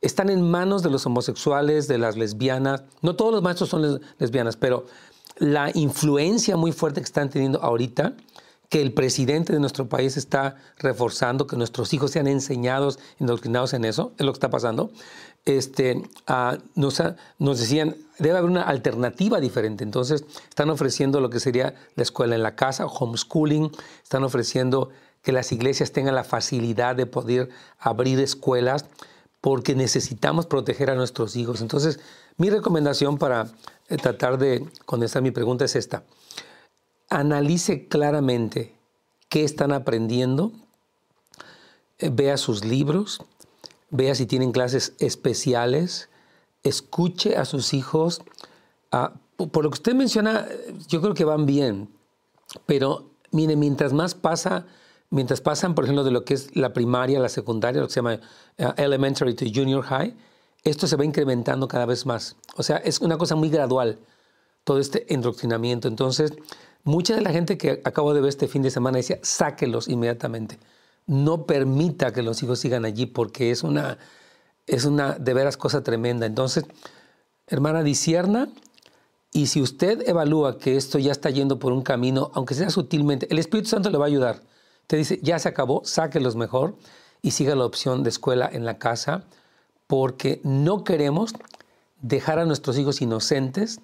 están 0.00 0.28
en 0.28 0.42
manos 0.42 0.82
de 0.82 0.90
los 0.90 1.06
homosexuales, 1.06 1.86
de 1.86 1.98
las 1.98 2.16
lesbianas. 2.16 2.82
No 3.00 3.14
todos 3.14 3.32
los 3.32 3.44
maestros 3.44 3.68
son 3.68 4.00
lesbianas, 4.18 4.56
pero 4.56 4.86
la 5.36 5.70
influencia 5.74 6.56
muy 6.56 6.72
fuerte 6.72 7.00
que 7.00 7.04
están 7.04 7.30
teniendo 7.30 7.62
ahorita, 7.62 8.14
que 8.68 8.82
el 8.82 8.92
presidente 8.92 9.52
de 9.52 9.60
nuestro 9.60 9.88
país 9.88 10.16
está 10.16 10.56
reforzando, 10.78 11.46
que 11.46 11.56
nuestros 11.56 11.92
hijos 11.94 12.10
sean 12.10 12.26
enseñados, 12.26 12.98
indoctrinados 13.20 13.74
en 13.74 13.84
eso, 13.84 14.12
es 14.18 14.26
lo 14.26 14.32
que 14.32 14.36
está 14.36 14.50
pasando. 14.50 14.90
Este, 15.44 16.02
ah, 16.26 16.58
nos, 16.74 17.00
nos 17.38 17.60
decían, 17.60 17.96
debe 18.18 18.38
haber 18.38 18.50
una 18.50 18.62
alternativa 18.62 19.38
diferente. 19.38 19.84
Entonces, 19.84 20.24
están 20.48 20.70
ofreciendo 20.70 21.20
lo 21.20 21.30
que 21.30 21.38
sería 21.38 21.74
la 21.94 22.02
escuela 22.02 22.34
en 22.34 22.42
la 22.42 22.56
casa, 22.56 22.86
homeschooling, 22.86 23.70
están 24.02 24.24
ofreciendo 24.24 24.90
que 25.22 25.32
las 25.32 25.52
iglesias 25.52 25.92
tengan 25.92 26.14
la 26.14 26.24
facilidad 26.24 26.96
de 26.96 27.06
poder 27.06 27.48
abrir 27.78 28.18
escuelas 28.20 28.86
porque 29.46 29.76
necesitamos 29.76 30.44
proteger 30.44 30.90
a 30.90 30.96
nuestros 30.96 31.36
hijos. 31.36 31.60
Entonces, 31.60 32.00
mi 32.36 32.50
recomendación 32.50 33.16
para 33.16 33.46
eh, 33.88 33.96
tratar 33.96 34.38
de 34.38 34.66
contestar 34.86 35.22
mi 35.22 35.30
pregunta 35.30 35.64
es 35.64 35.76
esta. 35.76 36.02
Analice 37.10 37.86
claramente 37.86 38.74
qué 39.28 39.44
están 39.44 39.70
aprendiendo, 39.70 40.50
eh, 42.00 42.10
vea 42.12 42.38
sus 42.38 42.64
libros, 42.64 43.20
vea 43.90 44.16
si 44.16 44.26
tienen 44.26 44.50
clases 44.50 44.94
especiales, 44.98 46.08
escuche 46.64 47.36
a 47.36 47.44
sus 47.44 47.72
hijos. 47.72 48.22
Ah, 48.90 49.12
por 49.36 49.62
lo 49.62 49.70
que 49.70 49.74
usted 49.74 49.94
menciona, 49.94 50.48
yo 50.88 51.00
creo 51.00 51.14
que 51.14 51.24
van 51.24 51.46
bien, 51.46 51.88
pero 52.66 53.10
mire, 53.30 53.54
mientras 53.54 53.92
más 53.92 54.16
pasa, 54.16 54.66
mientras 55.10 55.40
pasan, 55.40 55.74
por 55.74 55.84
ejemplo, 55.84 56.04
de 56.04 56.10
lo 56.10 56.24
que 56.24 56.34
es 56.34 56.54
la 56.56 56.72
primaria, 56.72 57.20
la 57.20 57.28
secundaria, 57.28 57.80
lo 57.80 57.88
que 57.88 57.94
se 57.94 58.00
llama 58.00 58.20
ah, 58.58 58.74
elementary 58.76 59.34
to 59.34 59.46
junior 59.52 59.82
high, 59.82 60.14
esto 60.64 60.86
se 60.86 60.96
va 60.96 61.04
incrementando 61.04 61.68
cada 61.68 61.86
vez 61.86 62.06
más. 62.06 62.36
O 62.56 62.62
sea, 62.62 62.78
es 62.78 63.00
una 63.00 63.18
cosa 63.18 63.36
muy 63.36 63.50
gradual, 63.50 63.98
todo 64.64 64.78
este 64.78 65.12
endoctrinamiento. 65.12 65.88
Entonces, 65.88 66.32
mucha 66.84 67.14
de 67.14 67.20
la 67.20 67.30
gente 67.30 67.56
que 67.56 67.80
acabo 67.84 68.14
de 68.14 68.20
ver 68.20 68.28
este 68.28 68.48
fin 68.48 68.62
de 68.62 68.70
semana 68.70 68.96
decía, 68.98 69.18
sáquelos 69.22 69.88
inmediatamente 69.88 70.58
no 71.06 71.46
permita 71.46 72.12
que 72.12 72.22
los 72.22 72.42
hijos 72.42 72.58
sigan 72.58 72.84
allí 72.84 73.06
porque 73.06 73.50
es 73.50 73.62
una, 73.62 73.98
es 74.66 74.84
una 74.84 75.12
de 75.12 75.34
veras 75.34 75.56
cosa 75.56 75.82
tremenda. 75.82 76.26
Entonces, 76.26 76.64
hermana, 77.46 77.82
disierna 77.82 78.48
y 79.32 79.46
si 79.46 79.62
usted 79.62 80.08
evalúa 80.08 80.58
que 80.58 80.76
esto 80.76 80.98
ya 80.98 81.12
está 81.12 81.30
yendo 81.30 81.58
por 81.58 81.72
un 81.72 81.82
camino, 81.82 82.30
aunque 82.34 82.54
sea 82.54 82.70
sutilmente, 82.70 83.28
el 83.30 83.38
Espíritu 83.38 83.68
Santo 83.68 83.90
le 83.90 83.98
va 83.98 84.04
a 84.04 84.08
ayudar. 84.08 84.42
Te 84.86 84.96
dice, 84.96 85.18
ya 85.22 85.38
se 85.38 85.48
acabó, 85.48 85.82
sáquelos 85.84 86.36
mejor 86.36 86.76
y 87.22 87.32
siga 87.32 87.54
la 87.54 87.64
opción 87.64 88.02
de 88.02 88.10
escuela 88.10 88.48
en 88.52 88.64
la 88.64 88.78
casa 88.78 89.24
porque 89.86 90.40
no 90.44 90.84
queremos 90.84 91.34
dejar 92.00 92.38
a 92.38 92.44
nuestros 92.44 92.78
hijos 92.78 93.00
inocentes 93.00 93.80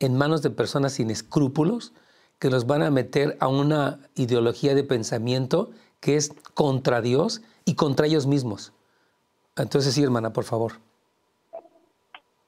en 0.00 0.16
manos 0.16 0.42
de 0.42 0.50
personas 0.50 0.94
sin 0.94 1.10
escrúpulos 1.10 1.92
que 2.38 2.50
los 2.50 2.66
van 2.66 2.82
a 2.82 2.90
meter 2.90 3.36
a 3.40 3.48
una 3.48 4.00
ideología 4.14 4.74
de 4.74 4.84
pensamiento 4.84 5.70
que 6.00 6.16
es 6.16 6.32
contra 6.54 7.00
Dios 7.00 7.42
y 7.64 7.74
contra 7.74 8.06
ellos 8.06 8.26
mismos. 8.26 8.72
Entonces 9.56 9.94
sí, 9.94 10.02
hermana, 10.02 10.32
por 10.32 10.44
favor. 10.44 10.72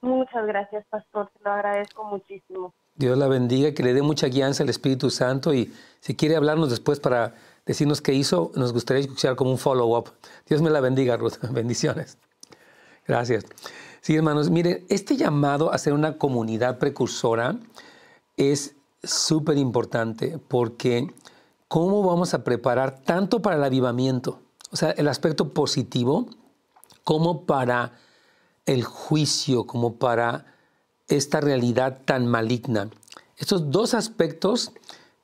Muchas 0.01 0.47
gracias, 0.47 0.85
pastor, 0.91 1.31
te 1.37 1.45
lo 1.45 1.51
agradezco 1.51 2.05
muchísimo. 2.05 2.75
Dios 2.95 3.17
la 3.19 3.29
bendiga, 3.29 3.73
que 3.75 3.83
le 3.83 3.95
dé 3.95 4.03
mucha 4.03 4.29
guianza 4.29 4.63
al 4.63 4.69
Espíritu 4.69 5.11
Santo 5.11 5.53
y 5.53 5.73
si 6.01 6.15
quiere 6.15 6.37
hablarnos 6.37 6.71
después 6.71 7.01
para 7.01 7.35
decirnos 7.67 8.01
qué 8.01 8.15
hizo, 8.15 8.53
nos 8.55 8.73
gustaría 8.73 9.03
escuchar 9.03 9.37
como 9.37 9.51
un 9.51 9.59
follow-up. 9.59 10.13
Dios 10.49 10.63
me 10.63 10.71
la 10.71 10.81
bendiga, 10.81 11.17
Ruth. 11.17 11.39
Bendiciones. 11.51 12.19
Gracias. 13.07 13.45
Sí, 14.01 14.15
hermanos, 14.15 14.51
miren, 14.51 14.87
este 14.89 15.17
llamado 15.17 15.73
a 15.73 15.79
ser 15.79 15.93
una 15.93 16.17
comunidad 16.17 16.79
precursora 16.79 17.59
es 18.37 18.77
súper 19.03 19.59
importante 19.59 20.39
porque 20.49 21.13
cómo 21.69 22.03
vamos 22.03 22.35
a 22.35 22.45
preparar 22.45 23.01
tanto 23.01 23.43
para 23.43 23.57
el 23.57 23.65
avivamiento, 23.65 24.41
o 24.71 24.77
sea, 24.77 24.91
el 24.93 25.09
aspecto 25.09 25.53
positivo, 25.53 26.27
como 27.05 27.47
para 27.47 27.93
el 28.65 28.85
juicio, 28.85 29.67
como 29.67 29.95
para 29.95 30.55
esta 31.09 31.41
realidad 31.41 32.03
tan 32.05 32.27
maligna. 32.27 32.91
Estos 33.39 33.71
dos 33.71 33.95
aspectos 33.95 34.73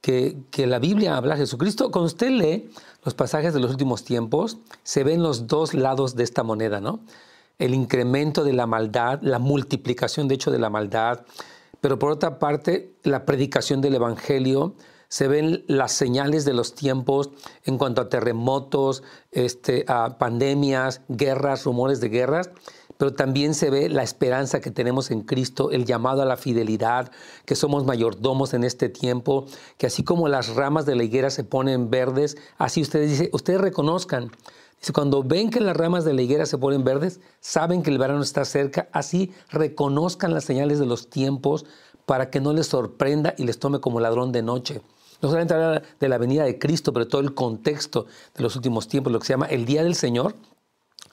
que, 0.02 0.66
la 0.66 0.80
Biblia 0.80 1.16
habla, 1.16 1.36
Jesucristo, 1.36 1.90
cuando 1.90 2.06
usted 2.06 2.30
lee 2.30 2.70
los 3.04 3.14
pasajes 3.14 3.54
de 3.54 3.60
los 3.60 3.70
últimos 3.70 4.04
tiempos, 4.04 4.58
se 4.82 5.04
ven 5.04 5.22
los 5.22 5.46
dos 5.46 5.74
lados 5.74 6.16
de 6.16 6.24
esta 6.24 6.42
moneda, 6.42 6.80
¿no? 6.80 7.00
El 7.58 7.72
incremento 7.72 8.42
de 8.42 8.52
la 8.52 8.66
maldad, 8.66 9.20
la 9.22 9.38
multiplicación, 9.38 10.26
de 10.26 10.34
hecho, 10.34 10.50
de 10.50 10.58
la 10.58 10.70
maldad, 10.70 11.24
pero 11.80 11.98
por 11.98 12.10
otra 12.10 12.38
parte, 12.40 12.94
la 13.04 13.24
predicación 13.24 13.80
del 13.80 13.94
Evangelio, 13.94 14.74
se 15.08 15.28
ven 15.28 15.62
las 15.68 15.92
señales 15.92 16.44
de 16.44 16.54
los 16.54 16.74
tiempos 16.74 17.30
en 17.64 17.76
cuanto 17.76 18.00
a 18.00 18.08
terremotos, 18.08 19.02
este, 19.30 19.84
a 19.86 20.16
pandemias, 20.16 21.02
guerras, 21.08 21.64
rumores 21.64 22.00
de 22.00 22.08
guerras, 22.08 22.50
pero 23.02 23.14
también 23.14 23.54
se 23.54 23.68
ve 23.68 23.88
la 23.88 24.04
esperanza 24.04 24.60
que 24.60 24.70
tenemos 24.70 25.10
en 25.10 25.22
Cristo, 25.22 25.72
el 25.72 25.86
llamado 25.86 26.22
a 26.22 26.24
la 26.24 26.36
fidelidad, 26.36 27.10
que 27.44 27.56
somos 27.56 27.84
mayordomos 27.84 28.54
en 28.54 28.62
este 28.62 28.88
tiempo, 28.88 29.46
que 29.76 29.88
así 29.88 30.04
como 30.04 30.28
las 30.28 30.54
ramas 30.54 30.86
de 30.86 30.94
la 30.94 31.02
higuera 31.02 31.28
se 31.30 31.42
ponen 31.42 31.90
verdes, 31.90 32.36
así 32.58 32.80
ustedes 32.80 33.10
dicen, 33.10 33.28
ustedes 33.32 33.60
reconozcan. 33.60 34.30
Dice, 34.78 34.92
cuando 34.92 35.24
ven 35.24 35.50
que 35.50 35.58
las 35.58 35.76
ramas 35.76 36.04
de 36.04 36.14
la 36.14 36.22
higuera 36.22 36.46
se 36.46 36.58
ponen 36.58 36.84
verdes, 36.84 37.18
saben 37.40 37.82
que 37.82 37.90
el 37.90 37.98
verano 37.98 38.22
está 38.22 38.44
cerca, 38.44 38.88
así 38.92 39.32
reconozcan 39.50 40.32
las 40.32 40.44
señales 40.44 40.78
de 40.78 40.86
los 40.86 41.10
tiempos 41.10 41.66
para 42.06 42.30
que 42.30 42.40
no 42.40 42.52
les 42.52 42.68
sorprenda 42.68 43.34
y 43.36 43.46
les 43.46 43.58
tome 43.58 43.80
como 43.80 43.98
ladrón 43.98 44.30
de 44.30 44.42
noche 44.42 44.80
no 45.20 45.28
solamente 45.28 45.54
habla 45.54 45.82
de 46.00 46.08
la 46.08 46.18
venida 46.18 46.42
de 46.42 46.58
Cristo, 46.58 46.92
pero 46.92 47.06
todo 47.06 47.20
el 47.20 47.32
contexto 47.32 48.06
de 48.34 48.42
los 48.42 48.56
últimos 48.56 48.88
tiempos, 48.88 49.12
lo 49.12 49.20
que 49.20 49.26
se 49.26 49.32
llama 49.32 49.46
el 49.46 49.64
Día 49.64 49.84
del 49.84 49.94
Señor, 49.94 50.34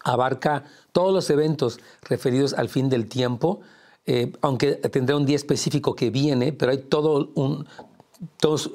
abarca 0.03 0.65
todos 0.91 1.13
los 1.13 1.29
eventos 1.29 1.79
referidos 2.01 2.53
al 2.53 2.69
fin 2.69 2.89
del 2.89 3.07
tiempo, 3.07 3.61
eh, 4.05 4.31
aunque 4.41 4.73
tendrá 4.73 5.15
un 5.15 5.25
día 5.25 5.35
específico 5.35 5.95
que 5.95 6.09
viene, 6.09 6.53
pero 6.53 6.71
hay 6.71 6.79
todos 6.79 7.29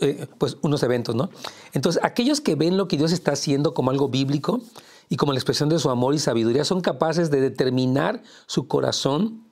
eh, 0.01 0.27
pues 0.39 0.57
unos 0.63 0.83
eventos, 0.83 1.15
¿no? 1.15 1.31
Entonces, 1.73 2.03
aquellos 2.05 2.41
que 2.41 2.55
ven 2.55 2.77
lo 2.77 2.89
que 2.89 2.97
Dios 2.97 3.13
está 3.13 3.33
haciendo 3.33 3.75
como 3.75 3.91
algo 3.91 4.09
bíblico 4.09 4.61
y 5.09 5.17
como 5.17 5.33
la 5.33 5.39
expresión 5.39 5.69
de 5.69 5.79
su 5.79 5.91
amor 5.91 6.15
y 6.15 6.19
sabiduría, 6.19 6.65
son 6.65 6.81
capaces 6.81 7.31
de 7.31 7.41
determinar 7.41 8.23
su 8.47 8.69
corazón 8.69 9.45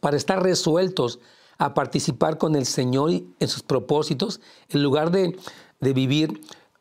para 0.00 0.16
estar 0.16 0.42
resueltos 0.42 1.18
a 1.58 1.74
participar 1.74 2.38
con 2.38 2.56
el 2.56 2.66
Señor 2.66 3.10
en 3.10 3.48
sus 3.48 3.62
propósitos, 3.62 4.40
en 4.68 4.82
lugar 4.82 5.10
de, 5.10 5.38
vivir 5.80 6.40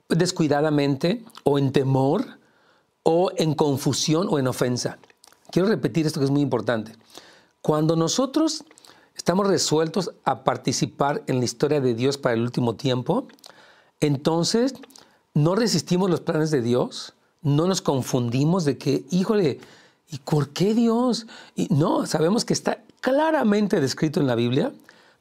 descuidadamente 0.09 1.23
o 1.43 1.57
en 1.57 1.71
temor 1.71 2.39
o 3.03 3.31
en 3.37 3.53
confusión 3.53 4.27
o 4.29 4.39
en 4.39 4.47
ofensa. 4.47 4.99
Quiero 5.51 5.67
repetir 5.67 6.05
esto 6.05 6.19
que 6.19 6.25
es 6.25 6.31
muy 6.31 6.41
importante. 6.41 6.93
Cuando 7.61 7.95
nosotros 7.95 8.63
estamos 9.15 9.47
resueltos 9.47 10.11
a 10.23 10.43
participar 10.43 11.23
en 11.27 11.39
la 11.39 11.45
historia 11.45 11.81
de 11.81 11.93
Dios 11.93 12.17
para 12.17 12.35
el 12.35 12.41
último 12.41 12.75
tiempo, 12.75 13.27
entonces 13.99 14.73
no 15.33 15.55
resistimos 15.55 16.09
los 16.09 16.21
planes 16.21 16.51
de 16.51 16.61
Dios, 16.61 17.13
no 17.41 17.67
nos 17.67 17.81
confundimos 17.81 18.65
de 18.65 18.77
que, 18.77 19.05
híjole, 19.11 19.59
¿y 20.09 20.17
por 20.19 20.49
qué 20.49 20.73
Dios? 20.73 21.27
No, 21.69 22.05
sabemos 22.05 22.45
que 22.45 22.53
está 22.53 22.83
claramente 22.99 23.79
descrito 23.79 24.19
en 24.19 24.27
la 24.27 24.35
Biblia, 24.35 24.71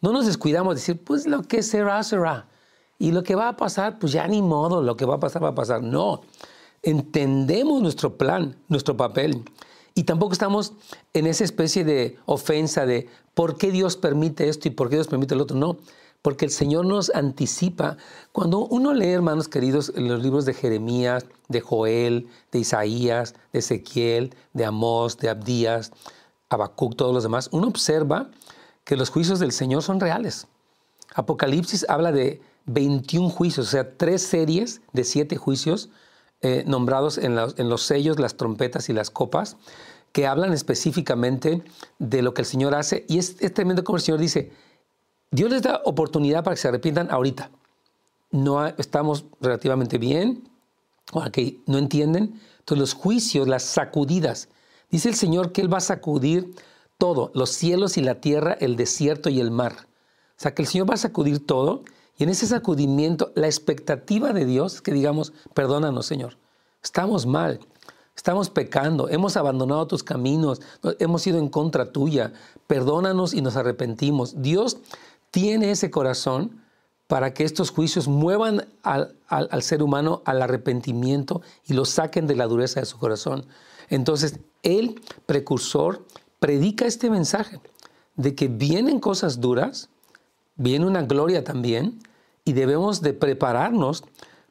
no 0.01 0.13
nos 0.13 0.27
descuidamos 0.27 0.75
de 0.75 0.81
decir, 0.81 1.03
pues 1.03 1.27
lo 1.27 1.43
que 1.43 1.63
será, 1.63 2.03
será. 2.03 2.47
Y 2.99 3.13
lo 3.13 3.23
que 3.23 3.35
va 3.35 3.49
a 3.49 3.57
pasar, 3.57 3.99
pues 3.99 4.13
ya 4.13 4.27
ni 4.27 4.43
modo, 4.43 4.83
lo 4.83 4.97
que 4.97 5.05
va 5.05 5.17
a 5.17 5.21
pasar, 5.21 5.43
va 5.43 5.49
a 5.49 5.55
pasar. 5.55 5.83
No, 5.83 6.23
entendemos 6.83 7.83
nuestro 7.83 8.17
plan, 8.17 8.57
nuestro 8.69 8.97
papel. 8.97 9.45
Y 9.95 10.05
tampoco 10.05 10.33
estamos 10.33 10.73
en 11.13 11.27
esa 11.27 11.45
especie 11.45 11.85
de 11.85 12.19
ofensa 12.27 12.87
de 12.87 13.09
por 13.35 13.57
qué 13.57 13.71
Dios 13.71 13.97
permite 13.97 14.49
esto 14.49 14.69
y 14.69 14.71
por 14.71 14.89
qué 14.89 14.97
Dios 14.97 15.09
permite 15.09 15.35
el 15.35 15.41
otro. 15.41 15.57
No, 15.57 15.79
porque 16.23 16.45
el 16.45 16.51
Señor 16.51 16.87
nos 16.87 17.11
anticipa. 17.15 17.97
Cuando 18.33 18.61
uno 18.61 18.93
lee, 18.95 19.09
hermanos 19.09 19.49
queridos, 19.49 19.93
los 19.97 20.23
libros 20.23 20.45
de 20.45 20.55
Jeremías, 20.55 21.27
de 21.49 21.61
Joel, 21.61 22.29
de 22.53 22.59
Isaías, 22.61 23.35
de 23.53 23.59
Ezequiel, 23.59 24.35
de 24.53 24.65
Amós, 24.65 25.19
de 25.19 25.29
Abdías, 25.29 25.93
Habacuc, 26.49 26.97
todos 26.97 27.15
los 27.15 27.23
demás, 27.23 27.49
uno 27.53 27.69
observa 27.69 28.31
que 28.85 28.97
los 28.97 29.11
juicios 29.11 29.39
del 29.39 29.53
Señor 29.53 29.83
son 29.83 30.01
reales. 30.01 30.47
Apocalipsis 31.15 31.87
habla 31.89 32.13
de 32.13 32.41
21 32.67 33.31
juicios, 33.31 33.69
o 33.69 33.71
sea, 33.71 33.97
tres 33.97 34.23
series 34.23 34.81
de 34.93 35.05
siete 35.05 35.37
juicios 35.37 35.91
eh, 36.43 36.65
nombrados 36.67 37.19
en 37.19 37.35
los, 37.35 37.83
sellos, 37.83 38.19
las 38.19 38.37
trompetas 38.37 38.89
y 38.89 38.93
las 38.93 39.11
copas, 39.11 39.57
que 40.13 40.27
hablan 40.27 40.53
específicamente 40.53 41.63
de 41.99 42.23
lo 42.23 42.35
que 42.35 42.43
el 42.43 42.47
Señor 42.47 42.75
hace. 42.75 43.05
Y 43.09 43.19
es, 43.19 43.37
tremendo 43.55 43.85
como 43.85 43.97
el 43.97 44.03
Señor 44.03 44.21
dice, 44.21 44.53
Dios 45.31 45.51
les 45.51 45.63
da 45.63 45.83
oportunidad 45.85 46.43
para 46.43 46.57
que 46.57 46.63
se 46.63 46.69
arrepientan 46.69 47.11
ahorita. 47.11 47.51
No 48.33 48.67
estamos 48.67 49.25
relativamente 49.41 49.99
bien, 49.99 50.49
o 51.13 51.23
no 51.67 51.79
entienden. 51.79 52.41
Entonces 52.61 52.79
los 52.79 52.95
juicios, 52.95 53.49
las 53.49 53.63
sacudidas, 53.63 54.49
Dice 54.91 55.09
el 55.09 55.15
Señor 55.15 55.53
que 55.53 55.61
Él 55.61 55.73
va 55.73 55.79
a 55.79 55.83
sacudir 55.83 56.53
todo, 56.99 57.31
los 57.35 57.51
cielos 57.51 57.97
y 57.97 58.03
la 58.03 58.17
tierra, 58.17 58.57
el 58.61 58.77
desierto 58.77 59.31
y 59.31 59.41
el 59.41 59.51
mar. 59.51 59.87
O 60.31 60.43
sea, 60.43 60.55
que 60.55 60.63
el 60.63 60.69
Señor 60.69 60.91
va 60.91 60.95
a 60.95 60.99
sacudir 60.99 61.47
todo 61.47 61.85
y 62.21 62.25
en 62.25 62.29
ese 62.29 62.47
sacudimiento 62.47 63.33
la 63.35 63.47
expectativa 63.47 64.35
de 64.35 64.45
Dios 64.45 64.75
es 64.75 64.83
que 64.83 64.93
digamos, 64.93 65.33
perdónanos 65.55 66.05
Señor, 66.05 66.37
estamos 66.83 67.25
mal, 67.25 67.61
estamos 68.15 68.51
pecando, 68.51 69.09
hemos 69.09 69.39
abandonado 69.39 69.87
tus 69.87 70.03
caminos, 70.03 70.61
hemos 70.99 71.27
ido 71.27 71.39
en 71.39 71.49
contra 71.49 71.93
tuya, 71.93 72.35
perdónanos 72.67 73.33
y 73.33 73.41
nos 73.41 73.57
arrepentimos. 73.57 74.43
Dios 74.43 74.77
tiene 75.31 75.71
ese 75.71 75.91
corazón 75.91 76.61
para 77.07 77.33
que 77.33 77.43
estos 77.43 77.71
juicios 77.71 78.07
muevan 78.07 78.69
al, 78.83 79.17
al 79.29 79.63
ser 79.63 79.83
humano 79.83 80.21
al 80.27 80.43
arrepentimiento 80.43 81.41
y 81.67 81.73
lo 81.73 81.87
saquen 81.87 82.27
de 82.27 82.37
la 82.37 82.47
dureza 82.47 82.81
de 82.81 82.87
su 82.87 82.99
corazón. 82.99 83.47
Entonces, 83.89 84.41
el 84.63 85.01
precursor 85.25 86.05
predica 86.39 86.85
este 86.85 87.09
mensaje 87.09 87.61
de 88.17 88.35
que 88.35 88.49
vienen 88.49 89.01
cosas 89.01 89.41
duras, 89.41 89.89
viene 90.57 90.85
una 90.85 91.01
gloria 91.01 91.43
también, 91.45 91.99
y 92.45 92.53
debemos 92.53 93.03
de 93.03 93.13
prepararnos 93.13 94.05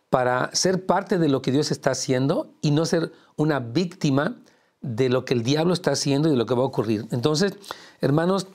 para 0.10 0.54
ser 0.54 0.86
parte 0.86 1.18
de 1.18 1.30
lo 1.30 1.42
que 1.42 1.52
Dios 1.52 1.72
está 1.72 1.92
haciendo 1.92 2.50
y 2.62 2.72
no 2.72 2.86
ser 2.86 3.12
una 3.36 3.60
víctima 3.60 4.36
de 4.82 5.10
lo 5.10 5.26
que 5.26 5.34
el 5.34 5.44
diablo 5.44 5.74
está 5.74 5.92
haciendo 5.92 6.28
y 6.28 6.32
de 6.32 6.38
lo 6.38 6.46
que 6.46 6.56
va 6.56 6.62
a 6.62 6.68
ocurrir. 6.68 7.06
Entonces, 7.12 7.54
hermanos, 8.02 8.48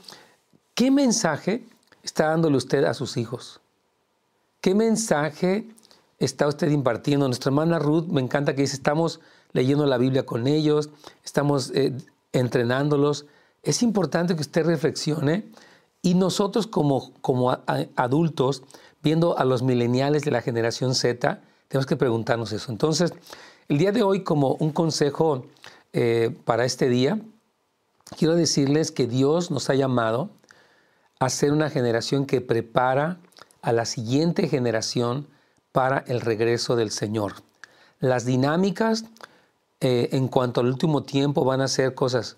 ¿qué 0.75 0.91
mensaje 0.91 1.65
está 2.03 2.29
dándole 2.29 2.57
usted 2.57 2.85
a 2.85 2.95
sus 2.95 3.17
hijos? 3.17 3.61
¿Qué 4.61 4.75
mensaje 4.75 5.69
está 6.19 6.49
usted 6.49 6.71
impartiendo? 6.71 7.27
Nuestra 7.29 7.51
hermana 7.51 7.79
Ruth 7.79 8.07
me 8.07 8.21
encanta 8.21 8.55
que 8.55 8.63
dice, 8.63 8.77
estamos 8.77 9.21
leyendo 9.53 9.87
la 9.87 9.99
Biblia 9.99 10.27
con 10.27 10.47
ellos, 10.47 10.91
estamos 11.25 11.71
eh, 11.75 11.93
entrenándolos. 12.33 13.27
Es 13.63 13.83
importante 13.83 14.35
que 14.35 14.41
usted 14.41 14.67
reflexione 14.67 15.51
y 16.05 16.13
nosotros 16.13 16.67
como, 16.67 17.15
como 17.23 17.51
adultos, 17.97 18.63
viendo 19.03 19.39
a 19.39 19.45
los 19.47 19.63
mileniales 19.63 20.23
de 20.23 20.31
la 20.31 20.43
generación 20.43 20.95
Z, 20.95 21.41
tenemos 21.69 21.87
que 21.87 21.97
preguntarnos 21.97 22.53
eso. 22.53 22.71
Entonces, 22.71 23.15
el 23.69 23.79
día 23.79 23.91
de 23.91 24.03
hoy, 24.03 24.23
como 24.23 24.53
un 24.61 24.71
consejo 24.71 25.47
eh, 25.95 26.37
para 26.45 26.67
este 26.67 26.91
día, 26.91 27.19
quiero 28.19 28.35
decirles 28.35 28.93
que 28.93 29.07
Dios 29.07 29.51
nos 29.51 29.71
ha 29.71 29.75
llamado 29.75 30.29
a 31.21 31.31
ser 31.31 31.53
una 31.53 31.71
generación 31.71 32.27
que 32.27 32.43
prepara 32.43 33.19
a 33.63 33.73
la 33.73 33.87
siguiente 33.87 34.47
generación 34.47 35.27
para 35.73 36.05
el 36.07 36.21
regreso 36.21 36.77
del 36.77 36.91
Señor. 36.91 37.37
Las 37.99 38.27
dinámicas 38.27 39.07
eh, 39.81 40.11
en 40.13 40.29
cuanto 40.29 40.61
al 40.61 40.67
último 40.67 41.03
tiempo 41.03 41.47
van 41.47 41.63
a 41.63 41.69
ser 41.69 41.95
cosas, 41.95 42.37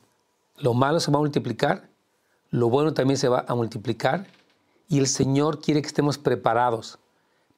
lo 0.56 0.72
malo 0.72 1.00
se 1.00 1.10
va 1.10 1.18
a 1.18 1.22
multiplicar, 1.22 1.88
lo 2.56 2.70
bueno 2.70 2.94
también 2.94 3.18
se 3.18 3.28
va 3.28 3.44
a 3.46 3.54
multiplicar 3.54 4.26
y 4.88 4.98
el 4.98 5.08
Señor 5.08 5.60
quiere 5.60 5.82
que 5.82 5.88
estemos 5.88 6.16
preparados 6.16 6.98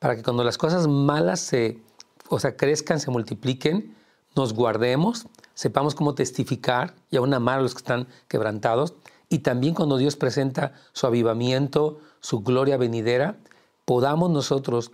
para 0.01 0.17
que 0.17 0.25
cuando 0.25 0.43
las 0.43 0.59
cosas 0.59 0.89
malas 0.89 1.39
se, 1.39 1.81
o 2.29 2.41
sea, 2.41 2.57
crezcan, 2.57 2.99
se 2.99 3.13
multipliquen, 3.13 3.95
nos 4.35 4.53
guardemos, 4.55 5.29
sepamos 5.55 5.95
cómo 5.95 6.17
testificar 6.17 6.97
y 7.13 7.17
aún 7.17 7.33
amar 7.33 7.61
a 7.61 7.63
los 7.63 7.75
que 7.75 7.79
están 7.79 8.09
quebrantados. 8.27 8.95
Y 9.29 9.39
también 9.39 9.73
cuando 9.73 9.99
Dios 9.99 10.17
presenta 10.17 10.73
su 10.93 11.07
avivamiento, 11.07 12.01
su 12.19 12.41
gloria 12.41 12.77
venidera, 12.77 13.37
podamos 13.85 14.31
nosotros 14.31 14.91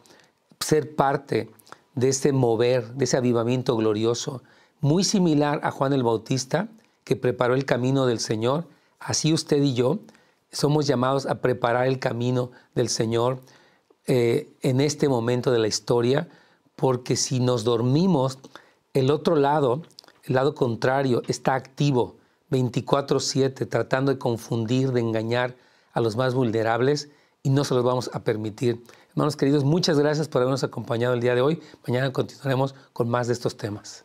ser 0.60 0.94
parte 0.96 1.50
de 1.94 2.10
ese 2.10 2.32
mover, 2.32 2.92
de 2.92 3.06
ese 3.06 3.16
avivamiento 3.16 3.74
glorioso, 3.74 4.42
muy 4.82 5.02
similar 5.02 5.60
a 5.62 5.70
Juan 5.70 5.94
el 5.94 6.02
Bautista, 6.02 6.68
que 7.04 7.16
preparó 7.16 7.54
el 7.54 7.64
camino 7.64 8.04
del 8.04 8.20
Señor. 8.20 8.66
Así 8.98 9.32
usted 9.32 9.62
y 9.62 9.74
yo 9.74 9.98
somos 10.50 10.86
llamados 10.86 11.26
a 11.26 11.40
preparar 11.40 11.86
el 11.86 11.98
camino 11.98 12.50
del 12.74 12.88
Señor 12.88 13.40
eh, 14.06 14.48
en 14.62 14.80
este 14.80 15.08
momento 15.08 15.50
de 15.50 15.58
la 15.58 15.66
historia, 15.66 16.28
porque 16.76 17.16
si 17.16 17.40
nos 17.40 17.64
dormimos, 17.64 18.38
el 18.92 19.10
otro 19.10 19.36
lado, 19.36 19.82
el 20.24 20.34
lado 20.34 20.54
contrario, 20.54 21.22
está 21.26 21.54
activo 21.54 22.16
24/7, 22.50 23.66
tratando 23.68 24.12
de 24.12 24.18
confundir, 24.18 24.92
de 24.92 25.00
engañar 25.00 25.56
a 25.92 26.00
los 26.00 26.16
más 26.16 26.34
vulnerables 26.34 27.08
y 27.42 27.50
no 27.50 27.64
se 27.64 27.74
los 27.74 27.84
vamos 27.84 28.10
a 28.12 28.24
permitir. 28.24 28.82
Hermanos 29.10 29.36
queridos, 29.36 29.64
muchas 29.64 29.98
gracias 29.98 30.28
por 30.28 30.42
habernos 30.42 30.64
acompañado 30.64 31.14
el 31.14 31.20
día 31.20 31.34
de 31.34 31.40
hoy. 31.40 31.62
Mañana 31.86 32.12
continuaremos 32.12 32.74
con 32.92 33.08
más 33.08 33.26
de 33.26 33.32
estos 33.32 33.56
temas. 33.56 34.04